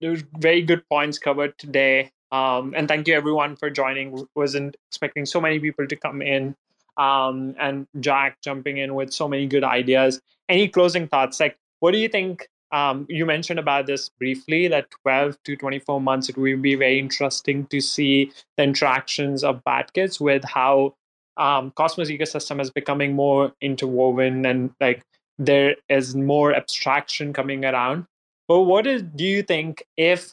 There's 0.00 0.22
very 0.38 0.62
good 0.62 0.82
points 0.88 1.18
covered 1.18 1.58
today. 1.58 2.10
Um, 2.32 2.74
and 2.76 2.88
thank 2.88 3.06
you 3.08 3.14
everyone 3.14 3.56
for 3.56 3.70
joining. 3.70 4.26
Wasn't 4.34 4.76
expecting 4.88 5.26
so 5.26 5.40
many 5.40 5.58
people 5.58 5.86
to 5.86 5.96
come 5.96 6.22
in. 6.22 6.56
Um, 6.96 7.54
and 7.58 7.86
Jack 8.00 8.38
jumping 8.42 8.78
in 8.78 8.94
with 8.94 9.12
so 9.12 9.28
many 9.28 9.46
good 9.46 9.64
ideas. 9.64 10.20
Any 10.48 10.68
closing 10.68 11.08
thoughts? 11.08 11.38
Like, 11.40 11.56
what 11.80 11.92
do 11.92 11.98
you 11.98 12.08
think? 12.08 12.48
Um, 12.72 13.06
you 13.08 13.26
mentioned 13.26 13.60
about 13.60 13.86
this 13.86 14.08
briefly 14.08 14.66
that 14.68 14.90
12 15.02 15.38
to 15.44 15.56
24 15.56 16.00
months, 16.00 16.28
it 16.28 16.36
will 16.36 16.56
be 16.56 16.74
very 16.74 16.98
interesting 16.98 17.66
to 17.66 17.80
see 17.80 18.32
the 18.56 18.64
interactions 18.64 19.44
of 19.44 19.62
bad 19.64 19.92
kids 19.92 20.20
with 20.20 20.42
how 20.44 20.94
um, 21.36 21.70
Cosmos 21.72 22.10
ecosystem 22.10 22.60
is 22.60 22.70
becoming 22.70 23.14
more 23.14 23.52
interwoven 23.60 24.44
and 24.46 24.72
like 24.80 25.02
there 25.38 25.76
is 25.88 26.16
more 26.16 26.54
abstraction 26.54 27.32
coming 27.32 27.64
around. 27.64 28.06
But 28.48 28.60
what 28.60 28.86
is, 28.86 29.02
do 29.02 29.24
you 29.24 29.42
think 29.42 29.84
if 29.96 30.32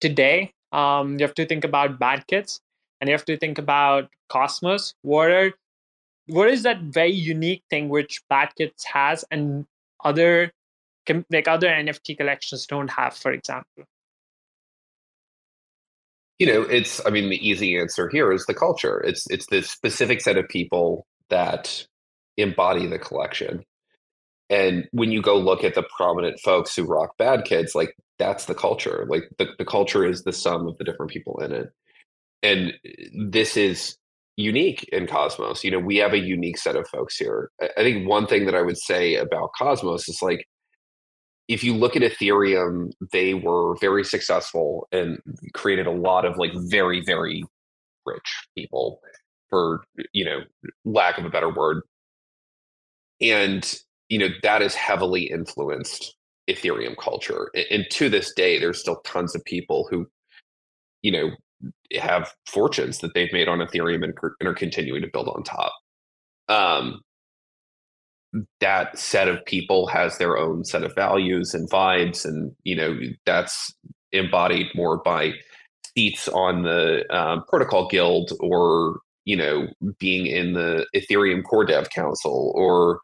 today 0.00 0.52
um, 0.74 1.12
you 1.12 1.20
have 1.20 1.34
to 1.34 1.46
think 1.46 1.64
about 1.64 1.98
bad 1.98 2.26
kids 2.26 2.60
and 3.00 3.08
you 3.08 3.14
have 3.14 3.24
to 3.24 3.36
think 3.36 3.58
about 3.58 4.10
cosmos 4.28 4.94
what 5.02 5.30
are 5.30 5.52
what 6.26 6.48
is 6.48 6.62
that 6.62 6.80
very 6.80 7.12
unique 7.12 7.62
thing 7.70 7.88
which 7.88 8.20
bad 8.28 8.50
kids 8.56 8.84
has 8.84 9.24
and 9.30 9.66
other 10.04 10.50
like 11.30 11.48
other 11.48 11.68
nft 11.68 12.16
collections 12.16 12.66
don't 12.66 12.90
have 12.90 13.14
for 13.14 13.30
example? 13.32 13.84
You 16.38 16.46
know 16.46 16.62
it's 16.62 17.04
i 17.06 17.10
mean 17.10 17.30
the 17.30 17.48
easy 17.48 17.78
answer 17.78 18.08
here 18.08 18.32
is 18.32 18.46
the 18.46 18.54
culture. 18.54 19.00
It's 19.00 19.26
it's 19.30 19.46
the 19.46 19.62
specific 19.62 20.20
set 20.20 20.36
of 20.36 20.48
people 20.48 21.06
that 21.28 21.86
embody 22.36 22.86
the 22.86 22.98
collection 22.98 23.64
and 24.50 24.86
when 24.92 25.10
you 25.10 25.22
go 25.22 25.36
look 25.38 25.64
at 25.64 25.74
the 25.74 25.84
prominent 25.96 26.38
folks 26.40 26.74
who 26.74 26.84
rock 26.84 27.16
bad 27.18 27.44
kids 27.44 27.74
like 27.74 27.96
that's 28.18 28.44
the 28.44 28.54
culture 28.54 29.06
like 29.08 29.24
the, 29.38 29.48
the 29.58 29.64
culture 29.64 30.06
is 30.06 30.22
the 30.22 30.32
sum 30.32 30.66
of 30.66 30.76
the 30.78 30.84
different 30.84 31.10
people 31.10 31.40
in 31.40 31.52
it. 31.52 31.70
And 32.42 32.74
this 33.16 33.56
is 33.56 33.96
unique 34.36 34.84
in 34.92 35.06
cosmos 35.06 35.62
you 35.62 35.70
know 35.70 35.78
we 35.78 35.96
have 35.96 36.12
a 36.12 36.18
unique 36.18 36.58
set 36.58 36.76
of 36.76 36.88
folks 36.88 37.16
here. 37.16 37.50
I 37.60 37.82
think 37.82 38.08
one 38.08 38.26
thing 38.26 38.46
that 38.46 38.54
i 38.54 38.62
would 38.62 38.78
say 38.78 39.14
about 39.16 39.52
cosmos 39.56 40.08
is 40.08 40.20
like 40.22 40.46
if 41.46 41.62
you 41.62 41.74
look 41.74 41.94
at 41.94 42.02
ethereum 42.02 42.90
they 43.12 43.34
were 43.34 43.76
very 43.76 44.04
successful 44.04 44.88
and 44.92 45.18
created 45.52 45.86
a 45.86 45.92
lot 45.92 46.24
of 46.24 46.36
like 46.36 46.52
very 46.68 47.02
very 47.04 47.44
rich 48.06 48.46
people 48.56 49.00
for 49.54 49.84
you 50.12 50.24
know 50.24 50.40
lack 50.84 51.18
of 51.18 51.24
a 51.24 51.30
better 51.30 51.52
word. 51.52 51.82
And 53.20 53.64
you 54.08 54.18
know 54.18 54.28
that 54.42 54.62
is 54.62 54.74
heavily 54.74 55.24
influenced 55.24 56.14
ethereum 56.48 56.94
culture 56.98 57.50
and 57.70 57.86
to 57.90 58.08
this 58.10 58.32
day 58.34 58.58
there's 58.58 58.78
still 58.78 59.00
tons 59.04 59.34
of 59.34 59.44
people 59.44 59.88
who 59.90 60.06
you 61.02 61.10
know 61.10 61.30
have 61.98 62.32
fortunes 62.46 62.98
that 62.98 63.14
they've 63.14 63.32
made 63.32 63.48
on 63.48 63.58
ethereum 63.58 64.04
and, 64.04 64.14
and 64.40 64.48
are 64.48 64.54
continuing 64.54 65.02
to 65.02 65.08
build 65.12 65.28
on 65.28 65.42
top. 65.42 65.72
Um 66.48 67.00
that 68.60 68.98
set 68.98 69.28
of 69.28 69.44
people 69.44 69.86
has 69.86 70.18
their 70.18 70.36
own 70.36 70.64
set 70.64 70.82
of 70.82 70.92
values 70.96 71.54
and 71.54 71.70
vibes 71.70 72.24
and 72.24 72.52
you 72.64 72.74
know 72.74 72.98
that's 73.24 73.72
embodied 74.12 74.66
more 74.74 74.98
by 75.04 75.32
seats 75.96 76.26
on 76.28 76.62
the 76.62 77.04
um, 77.16 77.44
protocol 77.48 77.86
guild 77.88 78.32
or 78.40 78.98
you 79.24 79.36
know 79.36 79.68
being 80.00 80.26
in 80.26 80.52
the 80.52 80.84
ethereum 80.96 81.44
core 81.44 81.64
dev 81.64 81.90
council 81.90 82.52
or 82.56 83.00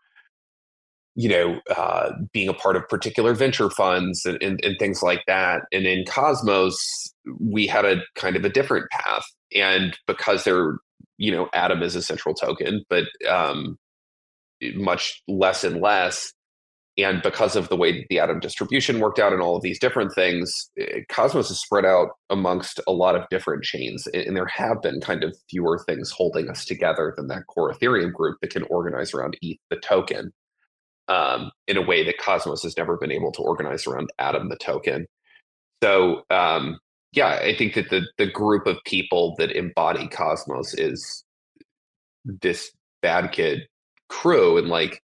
you 1.14 1.28
know, 1.28 1.60
uh, 1.76 2.12
being 2.32 2.48
a 2.48 2.54
part 2.54 2.76
of 2.76 2.88
particular 2.88 3.34
venture 3.34 3.70
funds 3.70 4.24
and, 4.24 4.40
and, 4.42 4.60
and, 4.64 4.78
things 4.78 5.02
like 5.02 5.22
that. 5.26 5.62
And 5.72 5.86
in 5.86 6.04
Cosmos, 6.06 7.12
we 7.40 7.66
had 7.66 7.84
a 7.84 8.02
kind 8.14 8.36
of 8.36 8.44
a 8.44 8.48
different 8.48 8.88
path. 8.90 9.24
And 9.54 9.98
because 10.06 10.44
they're, 10.44 10.78
you 11.18 11.32
know, 11.32 11.48
Atom 11.52 11.82
is 11.82 11.96
a 11.96 12.02
central 12.02 12.34
token, 12.34 12.84
but 12.88 13.04
um, 13.28 13.76
much 14.74 15.22
less 15.26 15.64
and 15.64 15.80
less. 15.80 16.32
And 16.96 17.22
because 17.22 17.56
of 17.56 17.68
the 17.68 17.76
way 17.76 18.06
the 18.10 18.18
Atom 18.18 18.40
distribution 18.40 19.00
worked 19.00 19.18
out 19.18 19.32
and 19.32 19.40
all 19.40 19.56
of 19.56 19.62
these 19.62 19.78
different 19.78 20.12
things, 20.14 20.70
eh, 20.78 21.00
Cosmos 21.08 21.50
is 21.50 21.60
spread 21.60 21.84
out 21.84 22.10
amongst 22.28 22.80
a 22.86 22.92
lot 22.92 23.16
of 23.16 23.28
different 23.30 23.64
chains. 23.64 24.06
And 24.08 24.36
there 24.36 24.46
have 24.46 24.82
been 24.82 25.00
kind 25.00 25.24
of 25.24 25.36
fewer 25.48 25.82
things 25.86 26.10
holding 26.10 26.48
us 26.48 26.64
together 26.64 27.14
than 27.16 27.28
that 27.28 27.46
core 27.48 27.72
Ethereum 27.72 28.12
group 28.12 28.38
that 28.42 28.50
can 28.50 28.64
organize 28.64 29.14
around 29.14 29.36
ETH, 29.40 29.58
the 29.70 29.76
token 29.76 30.32
um, 31.10 31.50
in 31.66 31.76
a 31.76 31.82
way 31.82 32.04
that 32.04 32.18
Cosmos 32.18 32.62
has 32.62 32.76
never 32.76 32.96
been 32.96 33.10
able 33.10 33.32
to 33.32 33.42
organize 33.42 33.86
around 33.86 34.10
Atom 34.18 34.48
the 34.48 34.56
token. 34.56 35.06
So 35.82 36.22
um, 36.30 36.78
yeah, 37.12 37.40
I 37.42 37.54
think 37.56 37.74
that 37.74 37.90
the 37.90 38.06
the 38.16 38.30
group 38.30 38.66
of 38.66 38.78
people 38.86 39.34
that 39.38 39.50
embody 39.50 40.08
Cosmos 40.08 40.72
is 40.74 41.24
this 42.24 42.70
bad 43.02 43.32
kid 43.32 43.66
crew, 44.08 44.56
and 44.56 44.68
like 44.68 45.02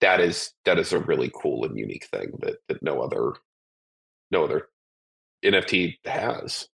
that 0.00 0.20
is 0.20 0.52
that 0.64 0.78
is 0.78 0.92
a 0.92 1.00
really 1.00 1.30
cool 1.34 1.64
and 1.64 1.76
unique 1.76 2.06
thing 2.06 2.32
that 2.40 2.56
that 2.68 2.82
no 2.82 3.02
other 3.02 3.32
no 4.30 4.44
other 4.44 4.68
NFT 5.44 5.96
has. 6.04 6.68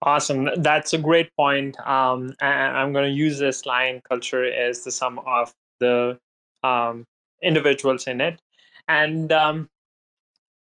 Awesome. 0.00 0.48
That's 0.56 0.94
a 0.94 0.98
great 0.98 1.34
point. 1.36 1.78
Um, 1.86 2.34
and 2.40 2.76
I'm 2.76 2.92
going 2.92 3.04
to 3.04 3.14
use 3.14 3.38
this 3.38 3.66
line 3.66 4.00
culture 4.08 4.44
as 4.44 4.82
the 4.82 4.90
sum 4.90 5.20
of 5.26 5.52
the 5.78 6.18
um, 6.62 7.04
individuals 7.44 8.06
in 8.06 8.20
it. 8.20 8.40
And 8.88 9.32
um, 9.32 9.68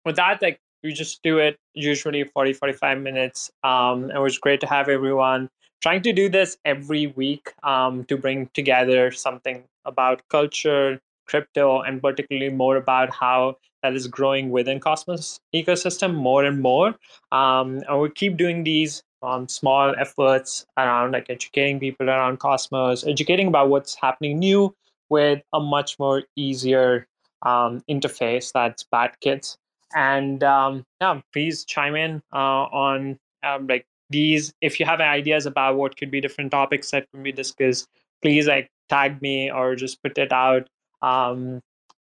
with 0.05 0.17
that 0.17 0.43
like 0.43 0.61
we 0.83 0.93
just 0.93 1.23
do 1.23 1.39
it 1.39 1.59
usually 1.75 2.25
40 2.25 2.55
45 2.55 2.99
minutes. 2.99 3.51
Um, 3.63 4.11
it 4.11 4.19
was 4.19 4.39
great 4.39 4.61
to 4.61 4.67
have 4.67 4.89
everyone 4.89 5.49
trying 5.83 6.03
to 6.03 6.13
do 6.13 6.29
this 6.29 6.57
every 6.65 7.09
week 7.09 7.53
um, 7.63 8.05
to 8.05 8.17
bring 8.17 8.51
together 8.55 9.11
something 9.11 9.65
about 9.85 10.23
culture 10.29 11.01
crypto 11.27 11.81
and 11.81 12.03
particularly 12.03 12.53
more 12.53 12.77
about 12.77 13.15
how 13.15 13.57
that 13.83 13.95
is 13.95 14.09
growing 14.09 14.51
within 14.51 14.81
cosmos 14.81 15.39
ecosystem 15.55 16.15
more 16.15 16.45
and 16.45 16.61
more. 16.61 16.89
Um, 17.33 17.83
and 17.89 18.01
we 18.01 18.11
keep 18.11 18.37
doing 18.37 18.65
these 18.65 19.03
um, 19.23 19.49
small 19.49 19.95
efforts 19.99 20.67
around 20.77 21.13
like 21.13 21.29
educating 21.31 21.79
people 21.79 22.09
around 22.09 22.39
cosmos 22.39 23.07
educating 23.07 23.49
about 23.49 23.69
what's 23.69 23.95
happening 23.95 24.39
new 24.39 24.75
with 25.11 25.43
a 25.53 25.61
much 25.61 25.99
more 25.99 26.23
easier 26.37 27.07
um, 27.43 27.83
interface 27.89 28.53
that's 28.53 28.85
bad 28.85 29.13
kids 29.21 29.59
and 29.95 30.45
um, 30.45 30.85
yeah 31.01 31.21
please 31.33 31.65
chime 31.65 31.97
in 31.97 32.23
uh, 32.33 32.65
on 32.73 33.19
um, 33.43 33.67
like 33.67 33.87
these 34.11 34.53
if 34.61 34.81
you 34.81 34.87
have 34.87 35.01
ideas 35.01 35.47
about 35.47 35.77
what 35.77 35.97
could 35.97 36.11
be 36.11 36.21
different 36.21 36.51
topics 36.51 36.91
that 36.91 37.07
can 37.13 37.23
be 37.23 37.33
discussed 37.33 37.89
please 38.23 38.47
like 38.47 38.71
tag 38.91 39.23
me 39.23 39.51
or 39.51 39.75
just 39.77 40.03
put 40.03 40.19
it 40.19 40.33
out. 40.33 40.69
Um, 41.01 41.61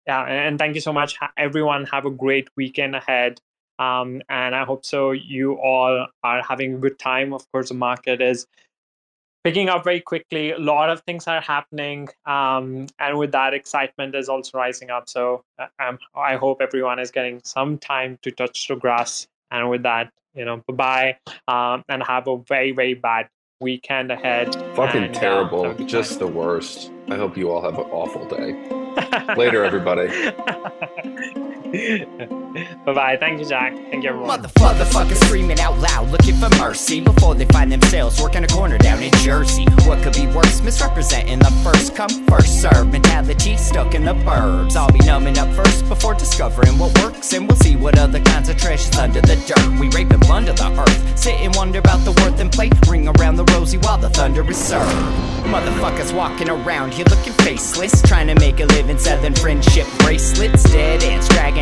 yeah 0.07 0.25
and 0.25 0.59
thank 0.59 0.75
you 0.75 0.81
so 0.81 0.93
much 0.93 1.17
everyone. 1.37 1.85
Have 1.87 2.07
a 2.07 2.11
great 2.11 2.49
weekend 2.57 2.97
ahead. 2.97 3.41
Um, 3.79 4.23
and 4.29 4.55
i 4.55 4.65
hope 4.65 4.85
so 4.85 5.11
you 5.11 5.55
all 5.55 6.07
are 6.23 6.43
having 6.43 6.75
a 6.75 6.79
good 6.79 6.99
time. 6.99 7.33
Of 7.33 7.51
course 7.53 7.69
the 7.69 7.75
market 7.75 8.21
is 8.21 8.47
picking 9.45 9.69
up 9.69 9.85
very 9.85 10.01
quickly. 10.01 10.53
A 10.53 10.59
lot 10.59 10.91
of 10.91 11.01
things 11.03 11.27
are 11.27 11.41
happening, 11.41 12.09
um, 12.27 12.87
and 12.99 13.19
with 13.19 13.33
that, 13.33 13.55
excitement 13.55 14.15
is 14.15 14.29
also 14.29 14.59
rising 14.59 14.91
up. 14.91 15.09
So 15.09 15.45
uh, 15.59 15.67
um, 15.79 15.99
I 16.15 16.37
hope 16.37 16.61
everyone 16.61 16.99
is 16.99 17.11
getting 17.11 17.41
some 17.45 17.79
time 17.79 18.19
to 18.23 18.31
touch 18.31 18.69
the 18.69 18.77
grass. 18.77 19.27
And 19.51 19.69
with 19.69 19.83
that, 19.83 20.11
you 20.35 20.45
know, 20.45 20.63
bye 20.69 21.17
bye, 21.47 21.75
um, 21.75 21.85
and 21.89 22.03
have 22.03 22.27
a 22.29 22.39
very 22.39 22.73
very 22.73 22.95
bad 22.95 23.29
weekend 23.61 24.11
ahead. 24.11 24.55
Fucking 24.75 25.05
and, 25.05 25.17
uh, 25.17 25.21
terrible, 25.21 25.67
uh, 25.67 25.75
just 25.85 26.19
the 26.19 26.27
worst. 26.27 26.91
I 27.09 27.17
hope 27.17 27.37
you 27.37 27.51
all 27.51 27.63
have 27.63 27.79
an 27.79 27.91
awful 27.91 28.27
day. 28.27 28.53
Later, 29.37 29.65
everybody. 29.65 30.09
bye 32.85 32.93
bye. 32.93 33.17
Thank 33.19 33.41
you, 33.41 33.47
Jack. 33.47 33.75
Thank 33.75 34.05
you, 34.05 34.11
everyone. 34.11 34.43
Motherfuckers 34.43 35.17
screaming 35.25 35.59
out 35.59 35.79
loud, 35.79 36.11
looking 36.11 36.35
for 36.35 36.51
mercy 36.59 37.01
before 37.01 37.35
they 37.35 37.47
find 37.47 37.73
themselves 37.73 38.21
working 38.21 38.45
a 38.45 38.47
corner 38.47 38.77
down 38.77 39.03
in 39.03 39.11
Jersey. 39.25 39.65
What 39.87 40.03
could 40.03 40.13
be 40.13 40.27
worse? 40.27 40.61
Misrepresenting 40.61 41.39
the 41.39 41.51
first 41.65 41.97
come, 41.97 42.11
first 42.27 42.61
serve 42.61 42.93
mentality 42.93 43.57
stuck 43.57 43.95
in 43.95 44.05
the 44.05 44.13
burbs. 44.13 44.77
I'll 44.77 44.93
be 44.93 44.99
numbing 44.99 45.39
up 45.39 45.51
first 45.55 45.89
before 45.89 46.13
discovering 46.13 46.79
what 46.79 46.97
works, 47.01 47.33
and 47.33 47.49
we'll 47.49 47.57
see 47.57 47.77
what 47.77 47.99
other 47.99 48.21
kinds 48.21 48.51
of 48.51 48.59
treasures 48.59 48.95
under 48.99 49.23
the 49.23 49.37
dirt. 49.47 49.81
We 49.81 49.89
rape 49.97 50.11
and 50.11 50.21
plunder 50.21 50.53
the 50.53 50.79
earth, 50.79 51.19
sit 51.19 51.41
and 51.41 51.55
wonder 51.57 51.79
about 51.79 52.05
the 52.05 52.13
worth 52.21 52.39
and 52.39 52.53
play, 52.53 52.71
ring 52.87 53.09
around 53.09 53.37
the 53.37 53.45
rosy 53.45 53.79
while 53.79 53.97
the 53.97 54.11
thunder 54.11 54.49
is 54.51 54.59
served. 54.59 54.93
Motherfuckers 55.47 56.15
walking 56.15 56.51
around 56.51 56.93
here 56.93 57.07
looking 57.09 57.33
faceless, 57.45 58.03
trying 58.03 58.27
to 58.27 58.35
make 58.35 58.61
a 58.61 58.67
living 58.67 58.99
selling 58.99 59.35
friendship 59.35 59.87
bracelets. 60.01 60.65
Dead 60.65 61.03
ends 61.03 61.29
dragging 61.31 61.62